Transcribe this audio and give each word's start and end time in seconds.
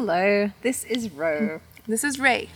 Hello, 0.00 0.52
this 0.62 0.84
is 0.84 1.10
Ro. 1.10 1.60
This 1.88 2.04
is 2.04 2.20
Ray. 2.20 2.50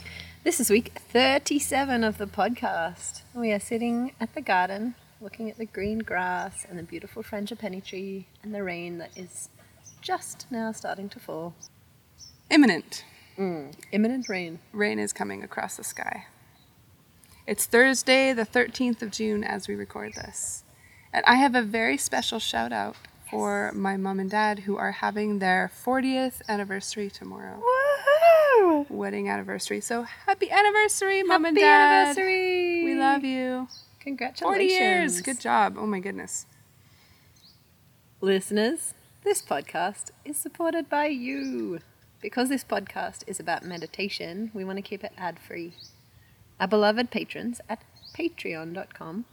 This 0.45 0.60
is 0.60 0.70
week 0.70 0.92
37 0.95 2.05
of 2.05 2.16
the 2.16 2.28
podcast. 2.28 3.23
We 3.34 3.50
are 3.50 3.59
sitting 3.59 4.12
at 4.20 4.33
the 4.37 4.41
garden 4.41 4.95
looking 5.20 5.50
at 5.50 5.59
the 5.59 5.66
green 5.66 5.98
grass 5.98 6.64
and 6.70 6.78
the 6.78 6.84
beautiful 6.84 7.24
frangipani 7.24 7.84
tree 7.84 8.28
and 8.44 8.55
the 8.55 8.62
rain 8.62 8.98
that 8.98 9.11
is 9.19 9.48
just 10.00 10.47
now 10.53 10.70
starting 10.70 11.08
to 11.08 11.19
fall. 11.19 11.56
Imminent. 12.48 13.05
Mm, 13.36 13.75
imminent 13.91 14.28
rain. 14.28 14.61
Rain 14.72 15.00
is 15.00 15.12
coming 15.12 15.42
across 15.42 15.77
the 15.77 15.83
sky. 15.83 16.27
It's 17.44 17.66
Thursday, 17.66 18.33
the 18.33 18.47
13th 18.47 19.03
of 19.03 19.11
June, 19.11 19.42
as 19.42 19.66
we 19.66 19.75
record 19.75 20.14
this. 20.14 20.62
And 21.12 21.25
I 21.27 21.34
have 21.34 21.56
a 21.56 21.62
very 21.62 21.97
special 21.97 22.38
shout 22.38 22.72
out 22.72 22.94
for 23.33 23.72
my 23.75 23.97
mom 23.97 24.20
and 24.20 24.30
dad 24.30 24.61
who 24.61 24.77
are 24.77 24.92
having 24.92 25.38
their 25.38 25.72
40th 25.75 26.42
anniversary 26.50 27.08
tomorrow. 27.08 27.62
Woohoo! 27.64 28.91
Wedding 28.91 29.30
anniversary. 29.30 29.80
So 29.80 30.02
happy 30.02 30.50
anniversary, 30.50 31.22
mom 31.22 31.47
and 31.47 31.56
Happy 31.56 31.64
dad. 31.64 32.05
anniversary! 32.08 32.84
We 32.84 32.94
love 32.94 33.25
you. 33.25 33.69
Congratulations. 34.00 34.41
40 34.41 34.69
Congratulations. 34.69 35.14
years. 35.14 35.20
Good 35.22 35.41
job. 35.41 35.77
Oh 35.78 35.86
my 35.86 35.98
goodness. 35.98 36.44
Listeners, 38.20 38.92
this 39.25 39.41
podcast 39.41 40.10
is 40.27 40.36
supported 40.36 40.91
by 40.91 41.06
you. 41.06 41.80
Because 42.20 42.50
this 42.50 42.62
podcast 42.64 43.25
is 43.27 43.41
about 43.41 43.64
meditation, 43.64 44.50
we 44.55 44.62
want 44.62 44.77
to 44.77 44.83
keep 44.83 45.03
it 45.03 45.12
ad 45.16 45.38
free. 45.41 45.72
Our 46.60 46.69
beloved 46.69 47.10
patrons 47.10 47.60
at 47.69 47.83
patreon.com 48.14 49.25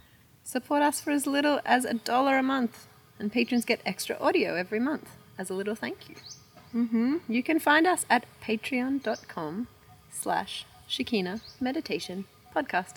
support 0.43 0.81
us 0.81 1.01
for 1.01 1.11
as 1.11 1.27
little 1.27 1.59
as 1.65 1.85
a 1.85 1.93
dollar 1.95 2.37
a 2.37 2.43
month, 2.43 2.87
and 3.19 3.31
patrons 3.31 3.65
get 3.65 3.81
extra 3.85 4.17
audio 4.19 4.55
every 4.55 4.79
month 4.79 5.09
as 5.37 5.49
a 5.49 5.53
little 5.53 5.75
thank 5.75 6.09
you. 6.09 6.15
Mm-hmm. 6.73 7.17
You 7.27 7.43
can 7.43 7.59
find 7.59 7.87
us 7.87 8.05
at 8.09 8.25
patreon.com 8.41 9.67
slash 10.11 10.65
Shekinah 10.87 11.41
Meditation 11.59 12.25
Podcast. 12.55 12.95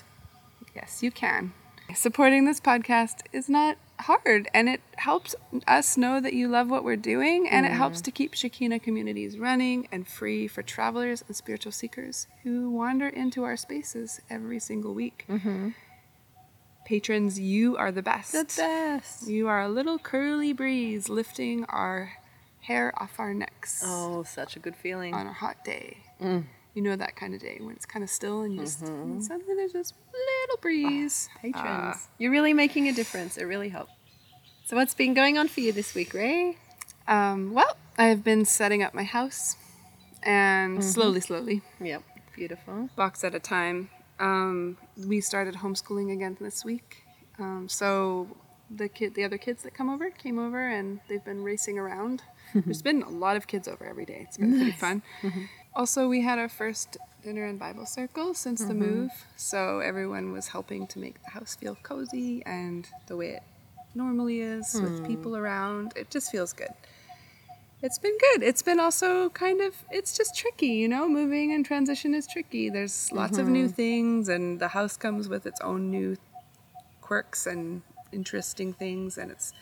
Yes, 0.75 1.03
you 1.03 1.11
can. 1.11 1.53
Supporting 1.95 2.47
this 2.47 2.61
podcast 2.61 3.21
is 3.33 3.49
not 3.49 3.77
hard 4.01 4.49
and 4.55 4.69
it 4.69 4.81
helps 4.97 5.35
us 5.67 5.97
know 5.97 6.21
that 6.21 6.33
you 6.33 6.49
love 6.49 6.71
what 6.71 6.85
we're 6.85 6.97
doing 6.97 7.49
and 7.49 7.67
it 7.67 7.73
helps 7.73 8.01
to 8.01 8.11
keep 8.11 8.35
Shekinah 8.35 8.81
communities 8.81 9.39
running 9.39 9.89
and 9.93 10.07
free 10.09 10.49
for 10.49 10.63
travelers 10.63 11.23
and 11.27 11.37
spiritual 11.37 11.73
seekers 11.73 12.27
who 12.45 12.71
wander 12.71 13.09
into 13.09 13.45
our 13.45 13.57
spaces 13.57 14.21
every 14.31 14.59
single 14.59 14.95
week. 14.95 15.27
Patrons, 16.85 17.39
you 17.39 17.77
are 17.77 17.93
the 17.93 18.03
best. 18.03 18.33
The 18.33 18.45
best. 18.57 19.29
You 19.29 19.49
are 19.49 19.61
a 19.63 19.69
little 19.69 19.99
curly 19.99 20.53
breeze 20.53 21.09
lifting 21.09 21.65
our 21.67 22.13
hair 22.63 22.93
off 23.01 23.19
our 23.19 23.33
necks 23.35 23.83
Oh, 23.85 24.23
such 24.25 24.57
a 24.57 24.59
good 24.59 24.77
feeling. 24.77 25.15
on 25.15 25.27
a 25.27 25.33
hot 25.33 25.65
day. 25.65 25.99
Mm. 26.21 26.45
You 26.75 26.83
know 26.83 26.97
that 26.97 27.17
kind 27.17 27.35
of 27.35 27.41
day 27.41 27.59
when 27.61 27.75
it's 27.75 27.85
kind 27.87 28.03
of 28.03 28.09
still 28.11 28.43
and 28.43 28.55
you 28.55 28.61
just 28.61 28.81
and 28.83 29.23
suddenly 29.23 29.55
there's 29.55 29.73
this 29.73 29.93
little 30.13 30.61
breeze. 30.61 31.29
Patrons, 31.41 31.65
Ah. 31.67 32.01
you're 32.19 32.31
really 32.33 32.53
making 32.55 32.89
a 32.89 32.93
difference. 32.93 33.37
It 33.37 33.45
really 33.45 33.69
helps. 33.69 33.93
So, 34.65 34.77
what's 34.77 34.95
been 34.95 35.13
going 35.13 35.37
on 35.39 35.49
for 35.49 35.61
you 35.61 35.73
this 35.73 35.95
week, 35.95 36.15
Ray? 36.15 36.57
Um, 37.07 37.53
well, 37.53 37.77
I've 37.99 38.25
been 38.25 38.45
setting 38.45 38.83
up 38.83 38.95
my 38.95 39.03
house 39.03 39.57
and 40.23 40.83
slowly, 40.83 41.21
slowly, 41.21 41.63
Yep, 41.81 42.03
beautiful. 42.35 42.89
box 42.97 43.23
at 43.25 43.35
a 43.35 43.41
time. 43.41 43.91
Um, 44.23 44.79
we 45.07 45.21
started 45.21 45.57
homeschooling 45.57 46.13
again 46.13 46.37
this 46.41 46.65
week. 46.65 47.03
Um, 47.39 47.69
so 47.69 48.29
the 48.71 48.89
kid, 48.89 49.15
the 49.15 49.25
other 49.25 49.37
kids 49.37 49.63
that 49.65 49.75
come 49.75 49.91
over 49.91 50.11
came 50.11 50.39
over 50.39 50.67
and 50.67 51.01
they've 51.09 51.25
been 51.25 51.43
racing 51.43 51.79
around. 51.79 52.23
There's 52.55 52.83
been 52.83 53.03
a 53.03 53.11
lot 53.11 53.37
of 53.37 53.47
kids 53.47 53.67
over 53.69 53.85
every 53.85 54.05
day. 54.05 54.21
It's 54.29 54.39
been 54.39 54.57
pretty 54.57 54.73
fun. 54.73 55.03
Also, 55.75 56.07
we 56.09 56.21
had 56.23 56.39
our 56.39 56.49
first 56.49 56.99
dinner 57.23 57.45
and 57.45 57.59
Bible 57.59 57.87
circle 57.87 58.35
since 58.35 58.63
the 58.65 58.75
move. 58.75 59.11
So 59.37 59.81
everyone 59.81 60.33
was 60.33 60.49
helping 60.49 60.87
to 60.89 60.99
make 60.99 61.23
the 61.25 61.31
house 61.31 61.57
feel 61.57 61.77
cozy 61.83 62.43
and 62.47 62.87
the 63.07 63.17
way 63.17 63.31
it 63.31 63.43
normally 63.95 64.41
is 64.41 64.75
with 64.75 65.07
people 65.07 65.37
around. 65.37 65.93
It 65.97 66.11
just 66.11 66.31
feels 66.31 66.53
good. 66.53 66.73
It's 67.83 67.99
been 67.99 68.17
good. 68.17 68.45
It's 68.45 68.63
been 68.63 68.79
also 68.79 69.29
kind 69.31 69.61
of, 69.61 69.75
it's 69.91 70.17
just 70.17 70.37
tricky, 70.37 70.69
you 70.69 70.89
know? 70.89 71.09
Moving 71.09 71.53
and 71.53 71.67
transition 71.67 72.15
is 72.15 72.29
tricky. 72.29 72.71
There's 72.71 73.11
lots 73.11 73.39
of 73.39 73.49
new 73.49 73.65
mm-hmm. 73.67 73.75
things, 73.75 74.29
and 74.29 74.61
the 74.61 74.69
house 74.69 74.97
comes 74.97 75.29
with 75.29 75.47
its 75.47 75.61
own 75.61 75.91
new 75.91 76.17
quirks 77.01 77.45
and 77.45 77.83
interesting 78.13 78.73
things, 78.73 79.19
and 79.19 79.33
it's 79.33 79.53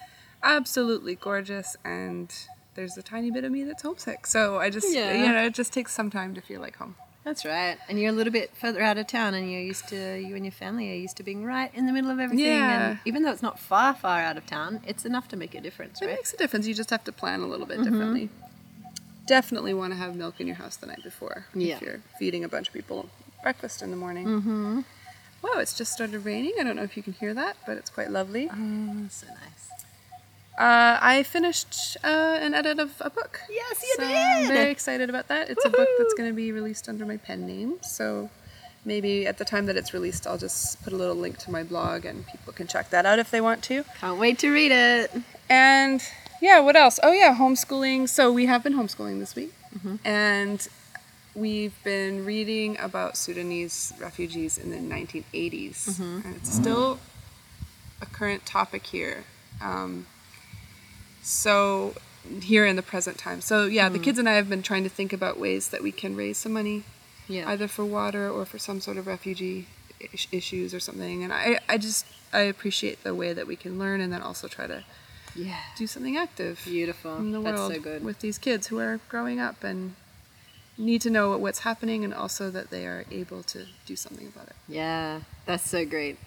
absolutely 0.42 1.14
gorgeous. 1.14 1.76
And 1.82 2.30
there's 2.74 2.98
a 2.98 3.02
tiny 3.02 3.30
bit 3.30 3.44
of 3.44 3.52
me 3.52 3.64
that's 3.64 3.82
homesick. 3.82 4.26
So 4.26 4.58
I 4.58 4.68
just, 4.68 4.92
Yeah. 4.94 5.14
you 5.14 5.32
know, 5.32 5.46
it 5.46 5.54
just 5.54 5.72
takes 5.72 5.94
some 5.94 6.10
time 6.10 6.34
to 6.34 6.42
feel 6.42 6.60
like 6.60 6.76
home. 6.76 6.96
That's 7.24 7.44
right. 7.44 7.76
And 7.88 8.00
you're 8.00 8.08
a 8.10 8.14
little 8.14 8.32
bit 8.32 8.50
further 8.56 8.80
out 8.82 8.96
of 8.96 9.06
town, 9.06 9.34
and 9.34 9.50
you're 9.50 9.60
used 9.60 9.88
to 9.88 10.16
you 10.18 10.34
and 10.36 10.44
your 10.44 10.52
family 10.52 10.90
are 10.90 10.94
used 10.96 11.16
to 11.18 11.22
being 11.22 11.44
right 11.44 11.70
in 11.74 11.86
the 11.86 11.92
middle 11.92 12.10
of 12.10 12.18
everything. 12.18 12.46
Yeah. 12.46 12.90
And 12.90 12.98
even 13.04 13.22
though 13.22 13.30
it's 13.30 13.42
not 13.42 13.58
far, 13.58 13.94
far 13.94 14.20
out 14.20 14.36
of 14.38 14.46
town, 14.46 14.80
it's 14.86 15.04
enough 15.04 15.28
to 15.28 15.36
make 15.36 15.54
a 15.54 15.60
difference, 15.60 16.00
It 16.00 16.06
right? 16.06 16.16
makes 16.16 16.32
a 16.32 16.36
difference. 16.38 16.66
You 16.66 16.74
just 16.74 16.90
have 16.90 17.04
to 17.04 17.12
plan 17.12 17.40
a 17.40 17.46
little 17.46 17.66
bit 17.66 17.78
Mm-hmm. 17.78 17.90
differently. 17.90 18.28
Definitely 19.26 19.74
want 19.74 19.92
to 19.92 19.98
have 19.98 20.16
milk 20.16 20.40
in 20.40 20.46
your 20.46 20.56
house 20.56 20.76
the 20.76 20.86
night 20.86 21.04
before 21.04 21.46
Yeah. 21.54 21.76
if 21.76 21.82
you're 21.82 22.00
feeding 22.18 22.42
a 22.42 22.48
bunch 22.48 22.68
of 22.68 22.74
people 22.74 23.08
breakfast 23.42 23.80
in 23.82 23.90
the 23.90 23.96
morning. 23.96 24.26
Mm-hmm. 24.26 24.80
Wow, 25.42 25.58
it's 25.60 25.74
just 25.76 25.92
started 25.92 26.24
raining. 26.24 26.54
I 26.60 26.64
don't 26.64 26.76
know 26.76 26.82
if 26.82 26.96
you 26.96 27.02
can 27.02 27.12
hear 27.14 27.32
that, 27.34 27.56
but 27.66 27.76
it's 27.78 27.88
quite 27.90 28.10
lovely. 28.10 28.48
Oh, 28.52 29.06
so 29.08 29.26
nice. 29.28 29.69
Uh, 30.60 30.98
I 31.00 31.22
finished 31.22 31.96
uh, 32.04 32.36
an 32.38 32.52
edit 32.52 32.78
of 32.78 32.92
a 33.00 33.08
book. 33.08 33.40
Yes, 33.48 33.82
you 33.82 33.94
so 33.96 34.02
did! 34.02 34.14
I'm 34.14 34.48
very 34.48 34.70
excited 34.70 35.08
about 35.08 35.28
that. 35.28 35.48
It's 35.48 35.64
a 35.64 35.70
book 35.70 35.88
that's 35.96 36.12
going 36.12 36.28
to 36.28 36.36
be 36.36 36.52
released 36.52 36.86
under 36.86 37.06
my 37.06 37.16
pen 37.16 37.46
name. 37.46 37.78
So 37.80 38.28
maybe 38.84 39.26
at 39.26 39.38
the 39.38 39.44
time 39.46 39.64
that 39.66 39.78
it's 39.78 39.94
released, 39.94 40.26
I'll 40.26 40.36
just 40.36 40.82
put 40.82 40.92
a 40.92 40.96
little 40.96 41.14
link 41.14 41.38
to 41.38 41.50
my 41.50 41.62
blog 41.62 42.04
and 42.04 42.26
people 42.26 42.52
can 42.52 42.66
check 42.66 42.90
that 42.90 43.06
out 43.06 43.18
if 43.18 43.30
they 43.30 43.40
want 43.40 43.62
to. 43.64 43.84
Can't 44.00 44.18
wait 44.20 44.38
to 44.40 44.50
read 44.50 44.70
it. 44.70 45.10
And 45.48 46.02
yeah, 46.42 46.60
what 46.60 46.76
else? 46.76 47.00
Oh 47.02 47.12
yeah, 47.12 47.34
homeschooling. 47.34 48.06
So 48.06 48.30
we 48.30 48.44
have 48.44 48.62
been 48.62 48.74
homeschooling 48.74 49.18
this 49.18 49.34
week, 49.34 49.54
and 50.04 50.68
we've 51.34 51.82
been 51.84 52.26
reading 52.26 52.78
about 52.78 53.16
Sudanese 53.16 53.94
refugees 53.98 54.58
in 54.58 54.68
the 54.68 54.76
1980s, 54.76 55.98
and 55.98 56.36
it's 56.36 56.52
still 56.52 56.98
a 58.02 58.06
current 58.06 58.44
topic 58.44 58.84
here. 58.84 59.24
Um, 59.62 60.06
so 61.22 61.94
here 62.40 62.66
in 62.66 62.76
the 62.76 62.82
present 62.82 63.18
time. 63.18 63.40
So 63.40 63.66
yeah, 63.66 63.88
the 63.88 63.98
hmm. 63.98 64.04
kids 64.04 64.18
and 64.18 64.28
I 64.28 64.34
have 64.34 64.48
been 64.48 64.62
trying 64.62 64.82
to 64.84 64.88
think 64.90 65.12
about 65.12 65.38
ways 65.38 65.68
that 65.68 65.82
we 65.82 65.92
can 65.92 66.16
raise 66.16 66.38
some 66.38 66.52
money 66.52 66.84
Yeah. 67.28 67.48
either 67.48 67.68
for 67.68 67.84
water 67.84 68.28
or 68.30 68.44
for 68.44 68.58
some 68.58 68.80
sort 68.80 68.96
of 68.96 69.06
refugee 69.06 69.66
is- 70.12 70.26
issues 70.32 70.74
or 70.74 70.80
something. 70.80 71.22
And 71.24 71.32
I, 71.32 71.58
I 71.68 71.78
just 71.78 72.06
I 72.32 72.40
appreciate 72.40 73.02
the 73.02 73.14
way 73.14 73.32
that 73.32 73.46
we 73.46 73.56
can 73.56 73.78
learn 73.78 74.00
and 74.00 74.12
then 74.12 74.22
also 74.22 74.46
try 74.48 74.66
to 74.66 74.84
yeah. 75.34 75.58
do 75.76 75.86
something 75.86 76.16
active 76.16 76.60
Beautiful. 76.64 77.16
in 77.16 77.32
the 77.32 77.40
That's 77.40 77.58
world 77.58 77.74
so 77.74 77.80
good. 77.80 78.04
with 78.04 78.20
these 78.20 78.38
kids 78.38 78.68
who 78.68 78.78
are 78.78 79.00
growing 79.08 79.40
up 79.40 79.64
and 79.64 79.94
need 80.78 81.00
to 81.02 81.10
know 81.10 81.36
what's 81.36 81.60
happening 81.60 82.04
and 82.04 82.14
also 82.14 82.50
that 82.50 82.70
they 82.70 82.86
are 82.86 83.04
able 83.10 83.42
to 83.42 83.66
do 83.86 83.96
something 83.96 84.28
about 84.28 84.46
it. 84.48 84.56
yeah, 84.68 85.20
that's 85.46 85.68
so 85.68 85.84
great. 85.84 86.18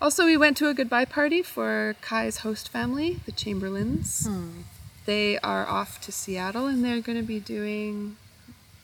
Also, 0.00 0.24
we 0.24 0.36
went 0.36 0.56
to 0.58 0.68
a 0.68 0.74
goodbye 0.74 1.04
party 1.04 1.42
for 1.42 1.96
Kai's 2.00 2.38
host 2.38 2.68
family, 2.68 3.20
the 3.26 3.32
Chamberlains. 3.32 4.26
Hmm. 4.26 4.62
They 5.04 5.38
are 5.38 5.66
off 5.66 6.00
to 6.02 6.12
Seattle 6.12 6.66
and 6.66 6.84
they're 6.84 7.00
going 7.00 7.18
to 7.18 7.24
be 7.24 7.40
doing 7.40 8.16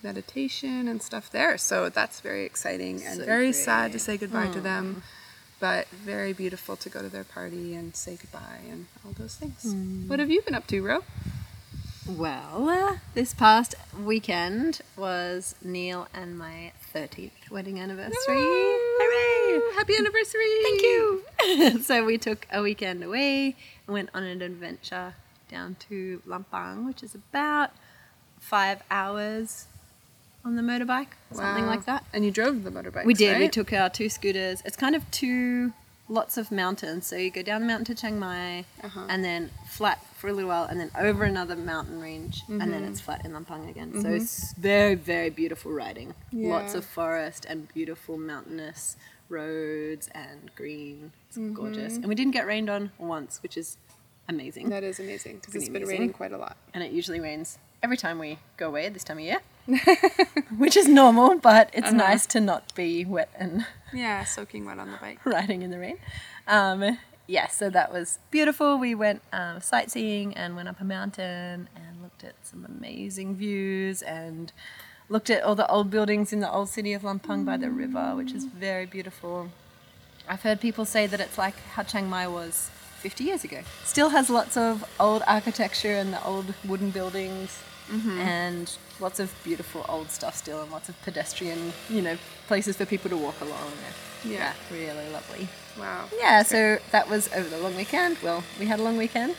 meditation 0.02 0.88
and 0.88 1.02
stuff 1.02 1.30
there. 1.30 1.56
So 1.58 1.88
that's 1.88 2.20
very 2.20 2.44
exciting 2.44 3.02
and 3.04 3.20
So 3.20 3.24
very 3.24 3.52
sad 3.52 3.92
to 3.92 3.98
say 3.98 4.16
goodbye 4.16 4.48
to 4.48 4.60
them, 4.60 5.02
but 5.60 5.88
very 5.88 6.32
beautiful 6.32 6.76
to 6.76 6.88
go 6.88 7.02
to 7.02 7.08
their 7.08 7.24
party 7.24 7.74
and 7.74 7.94
say 7.94 8.16
goodbye 8.16 8.62
and 8.68 8.86
all 9.04 9.12
those 9.12 9.36
things. 9.36 9.62
Hmm. 9.62 10.08
What 10.08 10.18
have 10.18 10.30
you 10.30 10.42
been 10.42 10.54
up 10.54 10.66
to, 10.68 10.80
Ro? 10.82 11.04
Well, 12.08 12.68
uh, 12.70 12.96
this 13.14 13.34
past 13.34 13.74
weekend 14.02 14.80
was 14.96 15.54
Neil 15.62 16.08
and 16.14 16.38
my 16.38 16.72
30th 16.94 17.50
wedding 17.50 17.78
anniversary. 17.78 18.14
Hooray! 18.26 18.87
Happy 19.74 19.94
anniversary! 19.96 20.44
Thank 20.62 20.82
you. 20.82 21.24
so 21.82 22.04
we 22.04 22.18
took 22.18 22.46
a 22.52 22.62
weekend 22.62 23.02
away 23.02 23.56
and 23.86 23.94
went 23.94 24.10
on 24.14 24.22
an 24.24 24.42
adventure 24.42 25.14
down 25.50 25.76
to 25.88 26.22
Lampang, 26.26 26.86
which 26.86 27.02
is 27.02 27.14
about 27.14 27.70
five 28.38 28.82
hours 28.90 29.66
on 30.44 30.56
the 30.56 30.62
motorbike, 30.62 31.08
something 31.32 31.64
Wow. 31.64 31.70
like 31.70 31.84
that. 31.86 32.04
And 32.12 32.24
you 32.24 32.30
drove 32.30 32.62
the 32.64 32.70
motorbike. 32.70 33.04
We 33.04 33.14
did. 33.14 33.38
We 33.38 33.48
took 33.48 33.72
our 33.72 33.88
two 33.90 34.08
scooters. 34.08 34.62
It's 34.64 34.76
kind 34.76 34.94
of 34.94 35.10
two 35.10 35.72
lots 36.10 36.36
of 36.38 36.50
mountains. 36.50 37.06
So 37.06 37.16
you 37.16 37.30
go 37.30 37.42
down 37.42 37.60
the 37.62 37.66
mountain 37.66 37.84
to 37.86 37.94
Chiang 37.94 38.18
Mai 38.18 38.64
Uh-huh. 38.82 39.06
and 39.08 39.22
then 39.24 39.50
flat 39.68 40.02
for 40.16 40.28
a 40.28 40.32
little 40.32 40.48
while 40.48 40.64
and 40.64 40.80
then 40.80 40.90
over 40.98 41.24
another 41.24 41.54
mountain 41.56 42.00
range 42.00 42.42
and 42.48 42.60
Mm-hmm. 42.62 42.70
then 42.70 42.84
it's 42.84 43.00
flat 43.00 43.24
in 43.24 43.32
Lampang 43.32 43.68
again. 43.68 44.00
So 44.00 44.08
it's 44.08 44.52
very, 44.54 44.94
very 44.94 45.28
beautiful 45.30 45.70
riding. 45.72 46.14
Lots 46.32 46.74
of 46.74 46.84
forest 46.84 47.44
and 47.48 47.68
beautiful 47.74 48.16
mountainous 48.18 48.96
roads 49.28 50.08
and 50.14 50.50
green. 50.54 51.12
It's 51.28 51.38
gorgeous. 51.38 51.96
And 51.96 52.06
we 52.06 52.14
didn't 52.14 52.32
get 52.32 52.46
rained 52.46 52.70
on 52.70 52.90
once, 52.98 53.42
which 53.42 53.56
is 53.56 53.76
amazing. 54.28 54.68
That 54.70 54.84
is 54.84 54.98
amazing 55.00 55.36
because 55.36 55.54
it's 55.54 55.68
been 55.68 55.82
amazing. 55.82 56.00
raining 56.00 56.12
quite 56.12 56.32
a 56.32 56.38
lot. 56.38 56.56
and 56.74 56.82
it 56.82 56.92
usually 56.92 57.20
rains 57.20 57.58
every 57.82 57.96
time 57.96 58.18
we 58.18 58.38
go 58.56 58.66
away 58.68 58.88
this 58.88 59.04
time 59.04 59.18
of 59.18 59.24
year, 59.24 59.40
which 60.56 60.76
is 60.76 60.88
normal, 60.88 61.36
but 61.38 61.70
it's 61.72 61.88
Uh-huh. 61.88 61.96
nice 61.96 62.26
to 62.26 62.40
not 62.40 62.74
be 62.74 63.04
wet 63.04 63.30
and 63.38 63.64
Yeah, 63.92 64.24
soaking 64.24 64.64
wet 64.66 64.78
on 64.78 64.90
the 64.90 64.96
bike. 64.98 65.24
riding 65.24 65.62
in 65.62 65.70
the 65.70 65.78
rain. 65.78 65.98
Um, 66.46 66.98
yeah, 67.26 67.46
so 67.48 67.70
that 67.70 67.92
was 67.92 68.18
beautiful. 68.30 68.78
We 68.78 68.94
went 68.94 69.22
um, 69.32 69.60
sightseeing 69.60 70.34
and 70.34 70.56
went 70.56 70.68
up 70.68 70.80
a 70.80 70.84
mountain 70.84 71.68
and 71.76 72.02
looked 72.02 72.24
at 72.24 72.34
some 72.42 72.64
amazing 72.64 73.36
views 73.36 74.02
and 74.02 74.52
looked 75.08 75.30
at 75.30 75.42
all 75.42 75.54
the 75.54 75.68
old 75.70 75.90
buildings 75.90 76.32
in 76.32 76.40
the 76.40 76.50
old 76.50 76.68
city 76.68 76.92
of 76.92 77.02
Lampang 77.02 77.44
by 77.44 77.56
the 77.56 77.70
river, 77.70 78.14
which 78.14 78.32
is 78.32 78.44
very 78.44 78.86
beautiful. 78.86 79.50
I've 80.28 80.42
heard 80.42 80.60
people 80.60 80.84
say 80.84 81.06
that 81.06 81.20
it's 81.20 81.38
like 81.38 81.56
how 81.74 81.82
Chiang 81.82 82.08
Mai 82.08 82.26
was 82.26 82.70
50 82.98 83.24
years 83.24 83.44
ago. 83.44 83.62
Still 83.84 84.10
has 84.10 84.28
lots 84.28 84.56
of 84.56 84.84
old 85.00 85.22
architecture 85.26 85.92
and 85.92 86.12
the 86.12 86.22
old 86.24 86.54
wooden 86.66 86.90
buildings 86.90 87.58
mm-hmm. 87.90 88.18
and 88.20 88.76
lots 89.00 89.20
of 89.20 89.32
beautiful 89.44 89.86
old 89.88 90.10
stuff 90.10 90.36
still 90.36 90.60
and 90.60 90.70
lots 90.70 90.88
of 90.88 91.00
pedestrian, 91.02 91.72
you 91.88 92.02
know, 92.02 92.18
places 92.46 92.76
for 92.76 92.84
people 92.84 93.08
to 93.08 93.16
walk 93.16 93.40
along. 93.40 93.72
Yeah. 94.24 94.52
really 94.70 95.08
lovely. 95.10 95.48
Wow. 95.78 96.06
Yeah, 96.18 96.42
so 96.42 96.78
that 96.90 97.08
was 97.08 97.32
over 97.32 97.48
the 97.48 97.58
long 97.58 97.76
weekend. 97.76 98.18
Well, 98.22 98.42
we 98.58 98.66
had 98.66 98.80
a 98.80 98.82
long 98.82 98.96
weekend. 98.96 99.36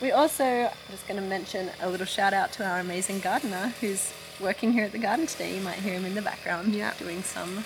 We 0.00 0.12
also, 0.12 0.44
I'm 0.44 0.90
just 0.90 1.06
going 1.06 1.20
to 1.20 1.26
mention 1.26 1.68
a 1.82 1.90
little 1.90 2.06
shout 2.06 2.32
out 2.32 2.52
to 2.52 2.66
our 2.66 2.78
amazing 2.78 3.20
gardener 3.20 3.74
who's 3.80 4.12
working 4.40 4.72
here 4.72 4.84
at 4.84 4.92
the 4.92 4.98
garden 4.98 5.26
today. 5.26 5.54
You 5.56 5.60
might 5.62 5.78
hear 5.78 5.94
him 5.94 6.04
in 6.04 6.14
the 6.14 6.22
background 6.22 6.74
Yeah. 6.74 6.92
doing 6.98 7.22
some 7.22 7.64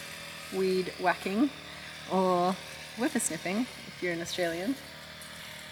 weed 0.53 0.93
whacking 1.01 1.51
or 2.11 2.57
whippersnipping 2.99 3.63
if 3.87 4.03
you're 4.03 4.13
an 4.13 4.21
Australian. 4.21 4.75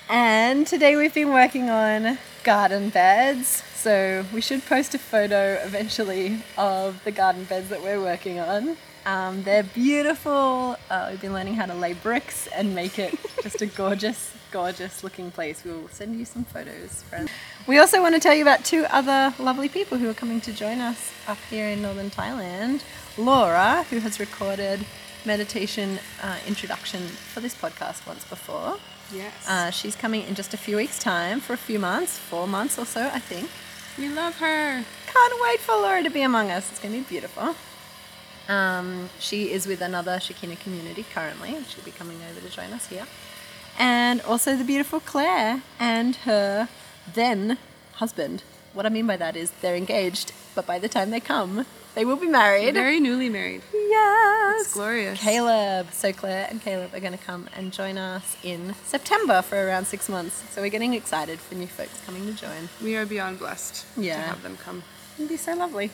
And 0.08 0.66
today 0.66 0.96
we've 0.96 1.14
been 1.14 1.32
working 1.32 1.70
on 1.70 2.18
garden 2.44 2.90
beds. 2.90 3.62
So 3.74 4.24
we 4.32 4.40
should 4.40 4.64
post 4.66 4.94
a 4.94 4.98
photo 4.98 5.54
eventually 5.64 6.42
of 6.56 7.02
the 7.04 7.10
garden 7.10 7.44
beds 7.44 7.68
that 7.70 7.82
we're 7.82 8.00
working 8.00 8.38
on. 8.38 8.76
Um, 9.04 9.42
they're 9.42 9.64
beautiful. 9.64 10.76
Uh, 10.88 11.08
we've 11.10 11.20
been 11.20 11.32
learning 11.32 11.54
how 11.54 11.66
to 11.66 11.74
lay 11.74 11.92
bricks 11.92 12.46
and 12.54 12.74
make 12.74 12.98
it 13.00 13.14
just 13.42 13.60
a 13.60 13.66
gorgeous, 13.66 14.32
gorgeous 14.52 15.02
looking 15.02 15.30
place. 15.30 15.62
We'll 15.64 15.88
send 15.88 16.18
you 16.18 16.24
some 16.24 16.44
photos, 16.44 17.02
friends. 17.04 17.30
We 17.66 17.78
also 17.78 18.00
want 18.02 18.14
to 18.14 18.20
tell 18.20 18.34
you 18.34 18.42
about 18.42 18.64
two 18.64 18.84
other 18.90 19.34
lovely 19.42 19.68
people 19.68 19.98
who 19.98 20.08
are 20.10 20.14
coming 20.14 20.40
to 20.42 20.52
join 20.52 20.80
us 20.80 21.10
up 21.26 21.38
here 21.50 21.66
in 21.66 21.82
northern 21.82 22.10
Thailand. 22.10 22.82
Laura, 23.18 23.84
who 23.90 23.98
has 24.00 24.20
recorded 24.20 24.84
meditation 25.24 25.98
uh, 26.22 26.36
introduction 26.46 27.00
for 27.32 27.40
this 27.40 27.54
podcast 27.54 28.06
once 28.06 28.24
before. 28.24 28.76
Yes. 29.12 29.48
Uh, 29.48 29.70
she's 29.70 29.96
coming 29.96 30.22
in 30.22 30.34
just 30.34 30.54
a 30.54 30.56
few 30.56 30.76
weeks' 30.76 30.98
time 30.98 31.40
for 31.40 31.52
a 31.52 31.58
few 31.58 31.78
months, 31.78 32.18
four 32.18 32.46
months 32.46 32.78
or 32.78 32.84
so, 32.86 33.02
I 33.12 33.18
think. 33.18 33.48
we 33.98 34.08
love 34.08 34.36
her. 34.38 34.84
Can't 35.06 35.34
wait 35.42 35.60
for 35.60 35.72
Laura 35.76 36.02
to 36.02 36.10
be 36.10 36.22
among 36.22 36.50
us. 36.50 36.70
It's 36.70 36.80
going 36.80 36.94
to 36.94 37.00
be 37.00 37.06
beautiful. 37.08 37.54
Um, 38.48 39.08
she 39.18 39.52
is 39.52 39.66
with 39.66 39.80
another 39.82 40.18
Shekinah 40.18 40.56
community 40.56 41.04
currently. 41.14 41.54
and 41.54 41.66
She'll 41.66 41.84
be 41.84 41.90
coming 41.92 42.18
over 42.30 42.40
to 42.40 42.50
join 42.54 42.72
us 42.72 42.86
here. 42.88 43.06
And 43.78 44.20
also 44.22 44.56
the 44.56 44.64
beautiful 44.64 45.00
Claire 45.00 45.62
and 45.78 46.16
her 46.16 46.68
then 47.12 47.58
husband. 47.94 48.42
What 48.72 48.86
I 48.86 48.88
mean 48.88 49.06
by 49.06 49.16
that 49.16 49.36
is 49.36 49.50
they're 49.60 49.76
engaged, 49.76 50.32
but 50.54 50.66
by 50.66 50.78
the 50.78 50.88
time 50.88 51.10
they 51.10 51.20
come, 51.20 51.66
they 51.94 52.04
will 52.04 52.16
be 52.16 52.26
married. 52.26 52.72
Very 52.74 53.00
newly 53.00 53.28
married. 53.28 53.62
Yes. 53.72 54.62
It's 54.62 54.74
glorious. 54.74 55.20
Caleb. 55.20 55.92
So 55.92 56.12
Claire 56.12 56.46
and 56.50 56.60
Caleb 56.62 56.94
are 56.94 57.00
going 57.00 57.12
to 57.12 57.18
come 57.18 57.48
and 57.54 57.72
join 57.72 57.98
us 57.98 58.36
in 58.42 58.74
September 58.84 59.42
for 59.42 59.66
around 59.66 59.86
six 59.86 60.08
months. 60.08 60.42
So 60.50 60.62
we're 60.62 60.70
getting 60.70 60.94
excited 60.94 61.38
for 61.38 61.54
new 61.54 61.66
folks 61.66 62.00
coming 62.06 62.24
to 62.26 62.32
join. 62.32 62.70
We 62.82 62.96
are 62.96 63.04
beyond 63.04 63.38
blessed 63.38 63.84
to 63.96 64.10
have 64.10 64.42
them 64.42 64.56
come. 64.56 64.82
It'll 65.16 65.28
be 65.28 65.36
so 65.36 65.54
lovely. 65.54 65.90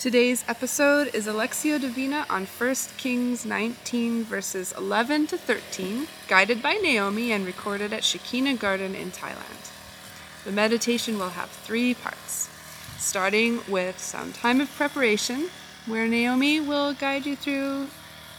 Today's 0.00 0.46
episode 0.48 1.14
is 1.14 1.26
a 1.26 1.32
Lectio 1.34 1.78
Divina 1.78 2.24
on 2.30 2.46
1 2.46 2.74
Kings 2.96 3.44
19, 3.44 4.24
verses 4.24 4.72
11 4.78 5.26
to 5.26 5.36
13, 5.36 6.08
guided 6.26 6.62
by 6.62 6.72
Naomi 6.72 7.32
and 7.32 7.44
recorded 7.44 7.92
at 7.92 8.02
Shekinah 8.02 8.54
Garden 8.54 8.94
in 8.94 9.10
Thailand. 9.10 9.70
The 10.44 10.52
meditation 10.52 11.18
will 11.18 11.28
have 11.28 11.50
three 11.50 11.92
parts, 11.92 12.48
starting 12.96 13.60
with 13.68 13.98
some 13.98 14.32
time 14.32 14.62
of 14.62 14.74
preparation, 14.74 15.50
where 15.84 16.08
Naomi 16.08 16.60
will 16.60 16.94
guide 16.94 17.26
you 17.26 17.36
through 17.36 17.88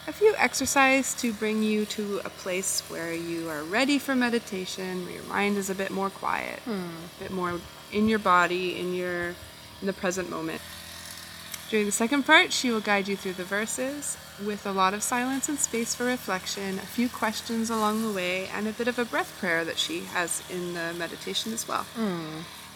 a 0.08 0.12
few 0.12 0.34
exercises 0.40 1.14
to 1.22 1.32
bring 1.32 1.62
you 1.62 1.86
to 1.86 2.22
a 2.26 2.30
place 2.30 2.82
where 2.90 3.14
you 3.14 3.48
are 3.50 3.62
ready 3.66 4.00
for 4.00 4.16
meditation, 4.16 5.06
where 5.06 5.14
your 5.14 5.24
mind 5.26 5.58
is 5.58 5.70
a 5.70 5.76
bit 5.76 5.92
more 5.92 6.10
quiet, 6.10 6.58
hmm. 6.62 6.72
a 6.72 7.20
bit 7.20 7.30
more 7.30 7.62
in 7.92 8.10
your 8.10 8.18
body, 8.18 8.80
in 8.80 8.96
your 8.96 9.36
in 9.80 9.86
the 9.88 9.94
present 9.94 10.28
moment. 10.28 10.60
During 11.72 11.86
the 11.86 11.94
second 11.94 12.24
part, 12.24 12.52
she 12.52 12.70
will 12.70 12.82
guide 12.82 13.08
you 13.08 13.16
through 13.16 13.36
the 13.36 13.46
verses 13.46 14.18
with 14.46 14.66
a 14.66 14.74
lot 14.74 14.94
of 14.94 15.02
silence 15.02 15.48
and 15.48 15.58
space 15.58 15.96
for 15.96 16.04
reflection, 16.04 16.78
a 16.78 16.82
few 16.82 17.08
questions 17.08 17.70
along 17.70 18.02
the 18.02 18.12
way, 18.12 18.50
and 18.54 18.68
a 18.68 18.74
bit 18.74 18.90
of 18.90 19.00
a 19.00 19.06
breath 19.06 19.34
prayer 19.40 19.64
that 19.64 19.78
she 19.78 20.02
has 20.02 20.44
in 20.50 20.74
the 20.74 20.94
meditation 21.00 21.54
as 21.54 21.70
well. 21.70 21.86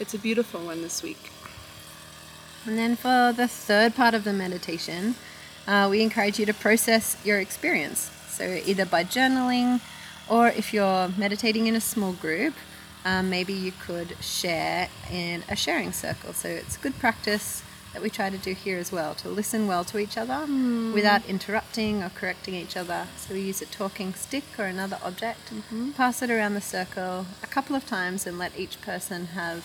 It's 0.00 0.14
a 0.14 0.18
beautiful 0.18 0.60
one 0.60 0.80
this 0.80 1.02
week. 1.02 1.30
And 2.64 2.78
then 2.78 2.96
for 2.96 3.34
the 3.36 3.46
third 3.46 3.94
part 3.94 4.14
of 4.14 4.24
the 4.24 4.32
meditation, 4.32 5.16
uh, 5.66 5.88
we 5.90 6.00
encourage 6.00 6.38
you 6.38 6.46
to 6.46 6.54
process 6.54 7.18
your 7.22 7.38
experience. 7.38 8.10
So 8.30 8.62
either 8.64 8.86
by 8.86 9.04
journaling, 9.04 9.82
or 10.26 10.48
if 10.48 10.72
you're 10.72 11.10
meditating 11.18 11.66
in 11.66 11.76
a 11.76 11.82
small 11.82 12.14
group, 12.14 12.54
um, 13.04 13.28
maybe 13.28 13.52
you 13.52 13.72
could 13.72 14.16
share 14.22 14.88
in 15.12 15.44
a 15.50 15.54
sharing 15.54 15.92
circle. 15.92 16.32
So 16.32 16.48
it's 16.48 16.78
good 16.78 16.98
practice 16.98 17.62
that 17.96 18.02
we 18.02 18.10
try 18.10 18.28
to 18.28 18.36
do 18.36 18.52
here 18.52 18.76
as 18.76 18.92
well 18.92 19.14
to 19.14 19.26
listen 19.26 19.66
well 19.66 19.82
to 19.82 19.96
each 19.96 20.18
other 20.18 20.44
hmm. 20.44 20.92
without 20.92 21.24
interrupting 21.26 22.02
or 22.02 22.10
correcting 22.10 22.54
each 22.54 22.76
other. 22.76 23.06
So 23.16 23.32
we 23.32 23.40
use 23.40 23.62
a 23.62 23.64
talking 23.64 24.12
stick 24.12 24.44
or 24.58 24.66
another 24.66 24.98
object, 25.02 25.50
and 25.50 25.62
mm-hmm. 25.62 25.90
pass 25.92 26.20
it 26.20 26.30
around 26.30 26.52
the 26.52 26.60
circle 26.60 27.24
a 27.42 27.46
couple 27.46 27.74
of 27.74 27.86
times, 27.86 28.26
and 28.26 28.38
let 28.38 28.52
each 28.54 28.82
person 28.82 29.28
have 29.28 29.64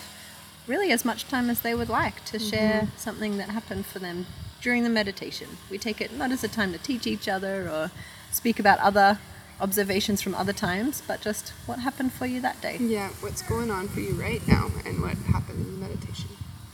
really 0.66 0.94
as 0.94 1.04
much 1.04 1.28
time 1.28 1.50
as 1.50 1.60
they 1.60 1.76
would 1.76 1.90
like 1.90 2.24
to 2.24 2.38
mm-hmm. 2.38 2.50
share 2.50 2.88
something 2.96 3.36
that 3.36 3.50
happened 3.50 3.86
for 3.86 4.00
them 4.00 4.28
during 4.62 4.84
the 4.84 4.90
meditation. 4.90 5.58
We 5.70 5.78
take 5.78 6.00
it 6.00 6.14
not 6.18 6.32
as 6.32 6.42
a 6.42 6.48
time 6.48 6.72
to 6.72 6.78
teach 6.78 7.06
each 7.06 7.28
other 7.28 7.68
or 7.70 7.92
speak 8.32 8.62
about 8.62 8.80
other 8.80 9.20
observations 9.60 10.22
from 10.22 10.36
other 10.36 10.54
times, 10.54 11.04
but 11.06 11.20
just 11.20 11.50
what 11.66 11.80
happened 11.80 12.14
for 12.14 12.28
you 12.28 12.40
that 12.40 12.62
day. 12.62 12.78
Yeah, 12.80 13.10
what's 13.20 13.42
going 13.42 13.70
on 13.70 13.90
for 13.90 14.00
you 14.00 14.14
right 14.14 14.48
now 14.48 14.72
and 14.86 15.02
what 15.02 15.18
happened 15.18 15.66
in 15.66 15.82
the 15.82 15.86
meditation. 15.86 16.30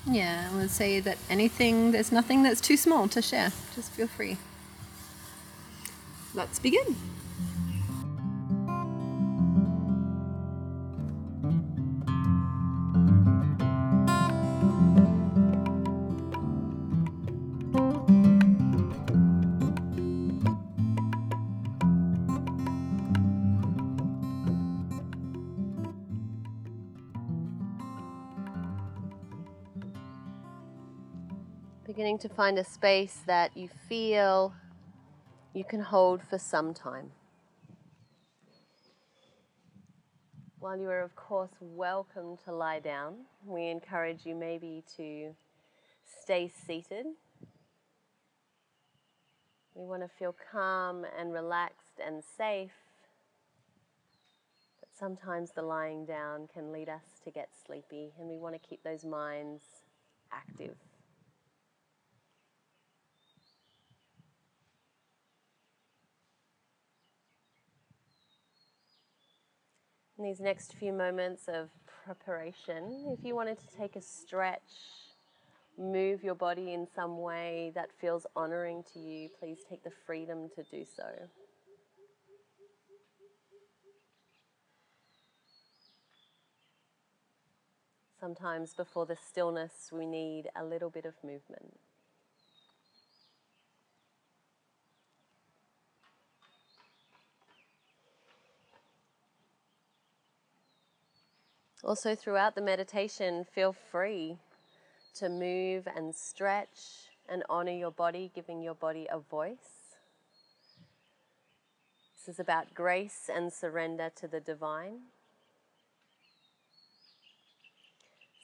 Yeah, 0.10 0.50
I 0.50 0.56
would 0.56 0.72
say 0.72 1.02
that 1.02 1.18
anything, 1.30 1.92
there's 1.92 2.14
nothing 2.14 2.42
that's 2.44 2.62
too 2.62 2.78
small 2.78 3.10
to 3.10 3.22
share. 3.22 3.52
Just 3.76 3.92
feel 3.92 4.08
free. 4.08 4.38
Let's 6.34 6.60
begin. 6.60 6.96
Beginning 31.98 32.20
to 32.20 32.30
find 32.30 32.60
a 32.60 32.64
space 32.64 33.22
that 33.26 33.58
you 33.58 33.70
feel 33.90 34.54
you 35.56 35.64
can 35.64 35.80
hold 35.80 36.22
for 36.22 36.38
some 36.38 36.72
time. 36.72 37.10
While 40.60 40.78
you 40.78 40.92
are, 40.92 41.02
of 41.02 41.16
course, 41.16 41.50
welcome 41.60 42.38
to 42.46 42.54
lie 42.54 42.82
down, 42.82 43.16
we 43.44 43.70
encourage 43.70 44.28
you 44.28 44.36
maybe 44.36 44.84
to 44.98 45.34
stay 46.06 46.52
seated 46.68 47.08
We 49.74 49.84
want 49.84 50.04
to 50.04 50.10
feel 50.20 50.36
calm 50.52 51.04
and 51.20 51.34
relaxed 51.34 52.00
and 52.06 52.22
safe. 52.38 52.78
But 54.80 54.90
sometimes 54.96 55.50
the 55.50 55.64
lying 55.64 56.06
down 56.06 56.48
can 56.54 56.72
lead 56.72 56.90
us 56.90 57.20
to 57.24 57.32
get 57.32 57.50
sleepy, 57.66 58.14
and 58.20 58.30
we 58.30 58.38
want 58.38 58.54
to 58.54 58.70
keep 58.70 58.84
those 58.84 59.04
minds 59.04 59.64
active. 60.32 60.76
In 70.18 70.24
these 70.24 70.40
next 70.40 70.74
few 70.74 70.94
moments 70.94 71.48
of 71.48 71.70
preparation, 72.04 73.06
if 73.08 73.24
you 73.24 73.36
wanted 73.36 73.60
to 73.60 73.78
take 73.78 73.96
a 73.96 74.02
stretch, 74.02 74.62
move 75.78 76.24
your 76.24 76.34
body 76.34 76.74
in 76.74 76.88
some 76.96 77.20
way 77.20 77.72
that 77.76 77.92
feels 78.02 78.26
honoring 78.36 78.84
to 78.94 79.00
you, 79.00 79.30
please 79.40 79.60
take 79.70 79.84
the 79.84 79.92
freedom 80.08 80.50
to 80.56 80.64
do 80.64 80.84
so. 80.84 81.04
Sometimes 88.20 88.74
before 88.74 89.06
the 89.06 89.16
stillness, 89.16 89.92
we 89.92 90.08
need 90.08 90.50
a 90.56 90.66
little 90.66 90.90
bit 90.90 91.06
of 91.06 91.14
movement. 91.24 91.78
Also, 101.88 102.16
throughout 102.16 102.54
the 102.54 102.62
meditation, 102.62 103.46
feel 103.46 103.72
free 103.72 104.36
to 105.16 105.30
move 105.30 105.88
and 105.96 106.14
stretch 106.14 107.08
and 107.30 107.44
honor 107.50 107.72
your 107.72 107.92
body, 107.92 108.30
giving 108.36 108.62
your 108.62 108.74
body 108.74 109.08
a 109.10 109.18
voice. 109.18 109.96
This 112.18 112.36
is 112.36 112.42
about 112.42 112.74
grace 112.74 113.30
and 113.34 113.54
surrender 113.54 114.12
to 114.18 114.28
the 114.28 114.42
divine. 114.42 115.00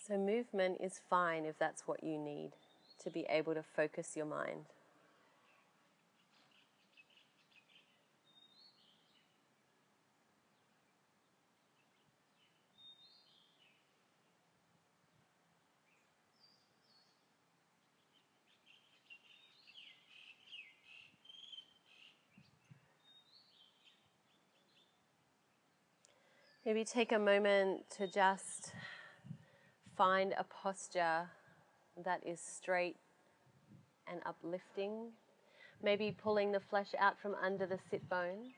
So, 0.08 0.18
movement 0.18 0.78
is 0.80 1.02
fine 1.10 1.44
if 1.44 1.60
that's 1.60 1.86
what 1.86 2.02
you 2.02 2.18
need 2.18 2.52
to 3.04 3.10
be 3.10 3.26
able 3.30 3.56
to 3.56 3.64
focus 3.76 4.16
your 4.16 4.26
mind. 4.26 4.68
Maybe 26.66 26.86
take 26.86 27.12
a 27.12 27.20
moment 27.20 27.90
to 27.98 28.08
just 28.08 28.72
find 29.98 30.34
a 30.38 30.46
posture 30.46 31.30
that 32.06 32.26
is 32.26 32.40
straight 32.40 32.96
and 34.10 34.22
uplifting. 34.26 35.12
Maybe 35.84 36.16
pulling 36.18 36.54
the 36.54 36.62
flesh 36.62 36.96
out 36.98 37.20
from 37.20 37.36
under 37.36 37.66
the 37.66 37.80
sit 37.92 38.08
bones. 38.08 38.54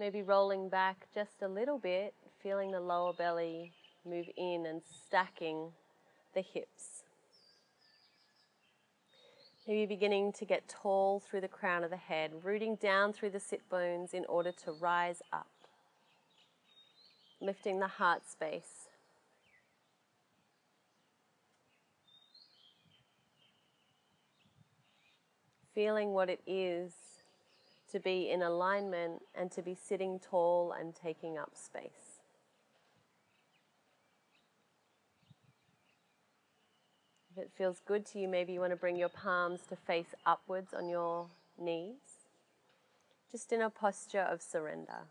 Maybe 0.00 0.22
rolling 0.22 0.68
back 0.68 1.06
just 1.14 1.42
a 1.42 1.46
little 1.48 1.78
bit, 1.78 2.12
feeling 2.42 2.72
the 2.72 2.80
lower 2.80 3.12
belly 3.12 3.72
move 4.04 4.26
in 4.36 4.66
and 4.66 4.82
stacking 5.06 5.68
the 6.34 6.40
hips. 6.40 7.04
Maybe 9.68 9.86
beginning 9.86 10.32
to 10.32 10.44
get 10.44 10.68
tall 10.68 11.20
through 11.20 11.42
the 11.42 11.48
crown 11.48 11.84
of 11.84 11.90
the 11.90 11.96
head, 11.96 12.32
rooting 12.42 12.74
down 12.74 13.12
through 13.12 13.30
the 13.30 13.38
sit 13.38 13.68
bones 13.68 14.12
in 14.12 14.24
order 14.24 14.50
to 14.64 14.72
rise 14.72 15.22
up 15.32 15.46
lifting 17.40 17.80
the 17.80 17.86
heart 17.86 18.22
space. 18.30 18.88
Feeling 25.74 26.12
what 26.12 26.28
it 26.28 26.40
is 26.46 26.92
to 27.92 27.98
be 27.98 28.30
in 28.30 28.42
alignment 28.42 29.22
and 29.34 29.50
to 29.52 29.62
be 29.62 29.74
sitting 29.74 30.18
tall 30.18 30.72
and 30.78 30.94
taking 30.94 31.38
up 31.38 31.52
space. 31.54 32.20
If 37.32 37.44
it 37.44 37.50
feels 37.56 37.80
good 37.86 38.04
to 38.06 38.18
you, 38.18 38.28
maybe 38.28 38.52
you 38.52 38.60
want 38.60 38.72
to 38.72 38.76
bring 38.76 38.96
your 38.96 39.08
palms 39.08 39.60
to 39.68 39.76
face 39.76 40.14
upwards 40.26 40.74
on 40.74 40.88
your 40.88 41.28
knees, 41.58 42.26
just 43.30 43.52
in 43.52 43.62
a 43.62 43.70
posture 43.70 44.20
of 44.20 44.42
surrender 44.42 45.06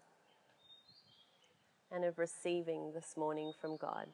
and 1.91 2.05
of 2.05 2.19
receiving 2.19 2.93
this 2.93 3.15
morning 3.17 3.53
from 3.59 3.77
God. 3.77 4.07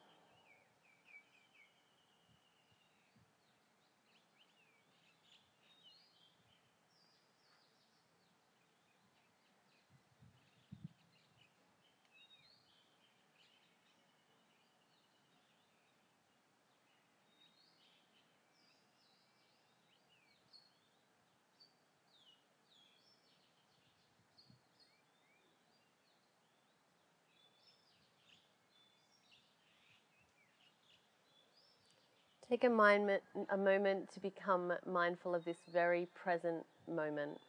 Take 32.47 32.63
a, 32.63 32.69
mind, 32.69 33.09
a 33.49 33.57
moment 33.57 34.13
to 34.13 34.19
become 34.19 34.71
mindful 34.85 35.33
of 35.33 35.45
this 35.45 35.57
very 35.73 36.07
present 36.13 36.63
moment. 36.87 37.39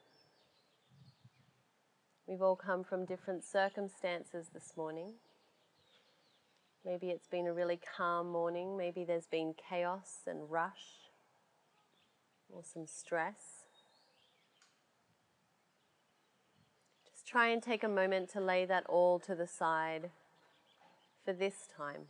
We've 2.27 2.41
all 2.41 2.57
come 2.57 2.83
from 2.83 3.05
different 3.05 3.45
circumstances 3.45 4.49
this 4.55 4.73
morning. 4.75 5.13
Maybe 6.83 7.09
it's 7.09 7.27
been 7.27 7.47
a 7.47 7.53
really 7.53 7.79
calm 7.97 8.31
morning, 8.31 8.79
maybe 8.79 9.05
there's 9.05 9.27
been 9.27 9.55
chaos 9.69 10.21
and 10.27 10.51
rush 10.51 11.11
or 12.49 12.63
some 12.65 12.87
stress. 12.87 13.65
Just 17.05 17.27
try 17.27 17.49
and 17.49 17.63
take 17.63 17.85
a 17.85 17.89
moment 17.89 18.31
to 18.31 18.41
lay 18.41 18.65
that 18.65 18.87
all 18.87 19.19
to 19.21 19.35
the 19.35 19.47
side 19.47 20.11
for 21.23 21.35
this 21.35 21.69
time. 21.77 22.07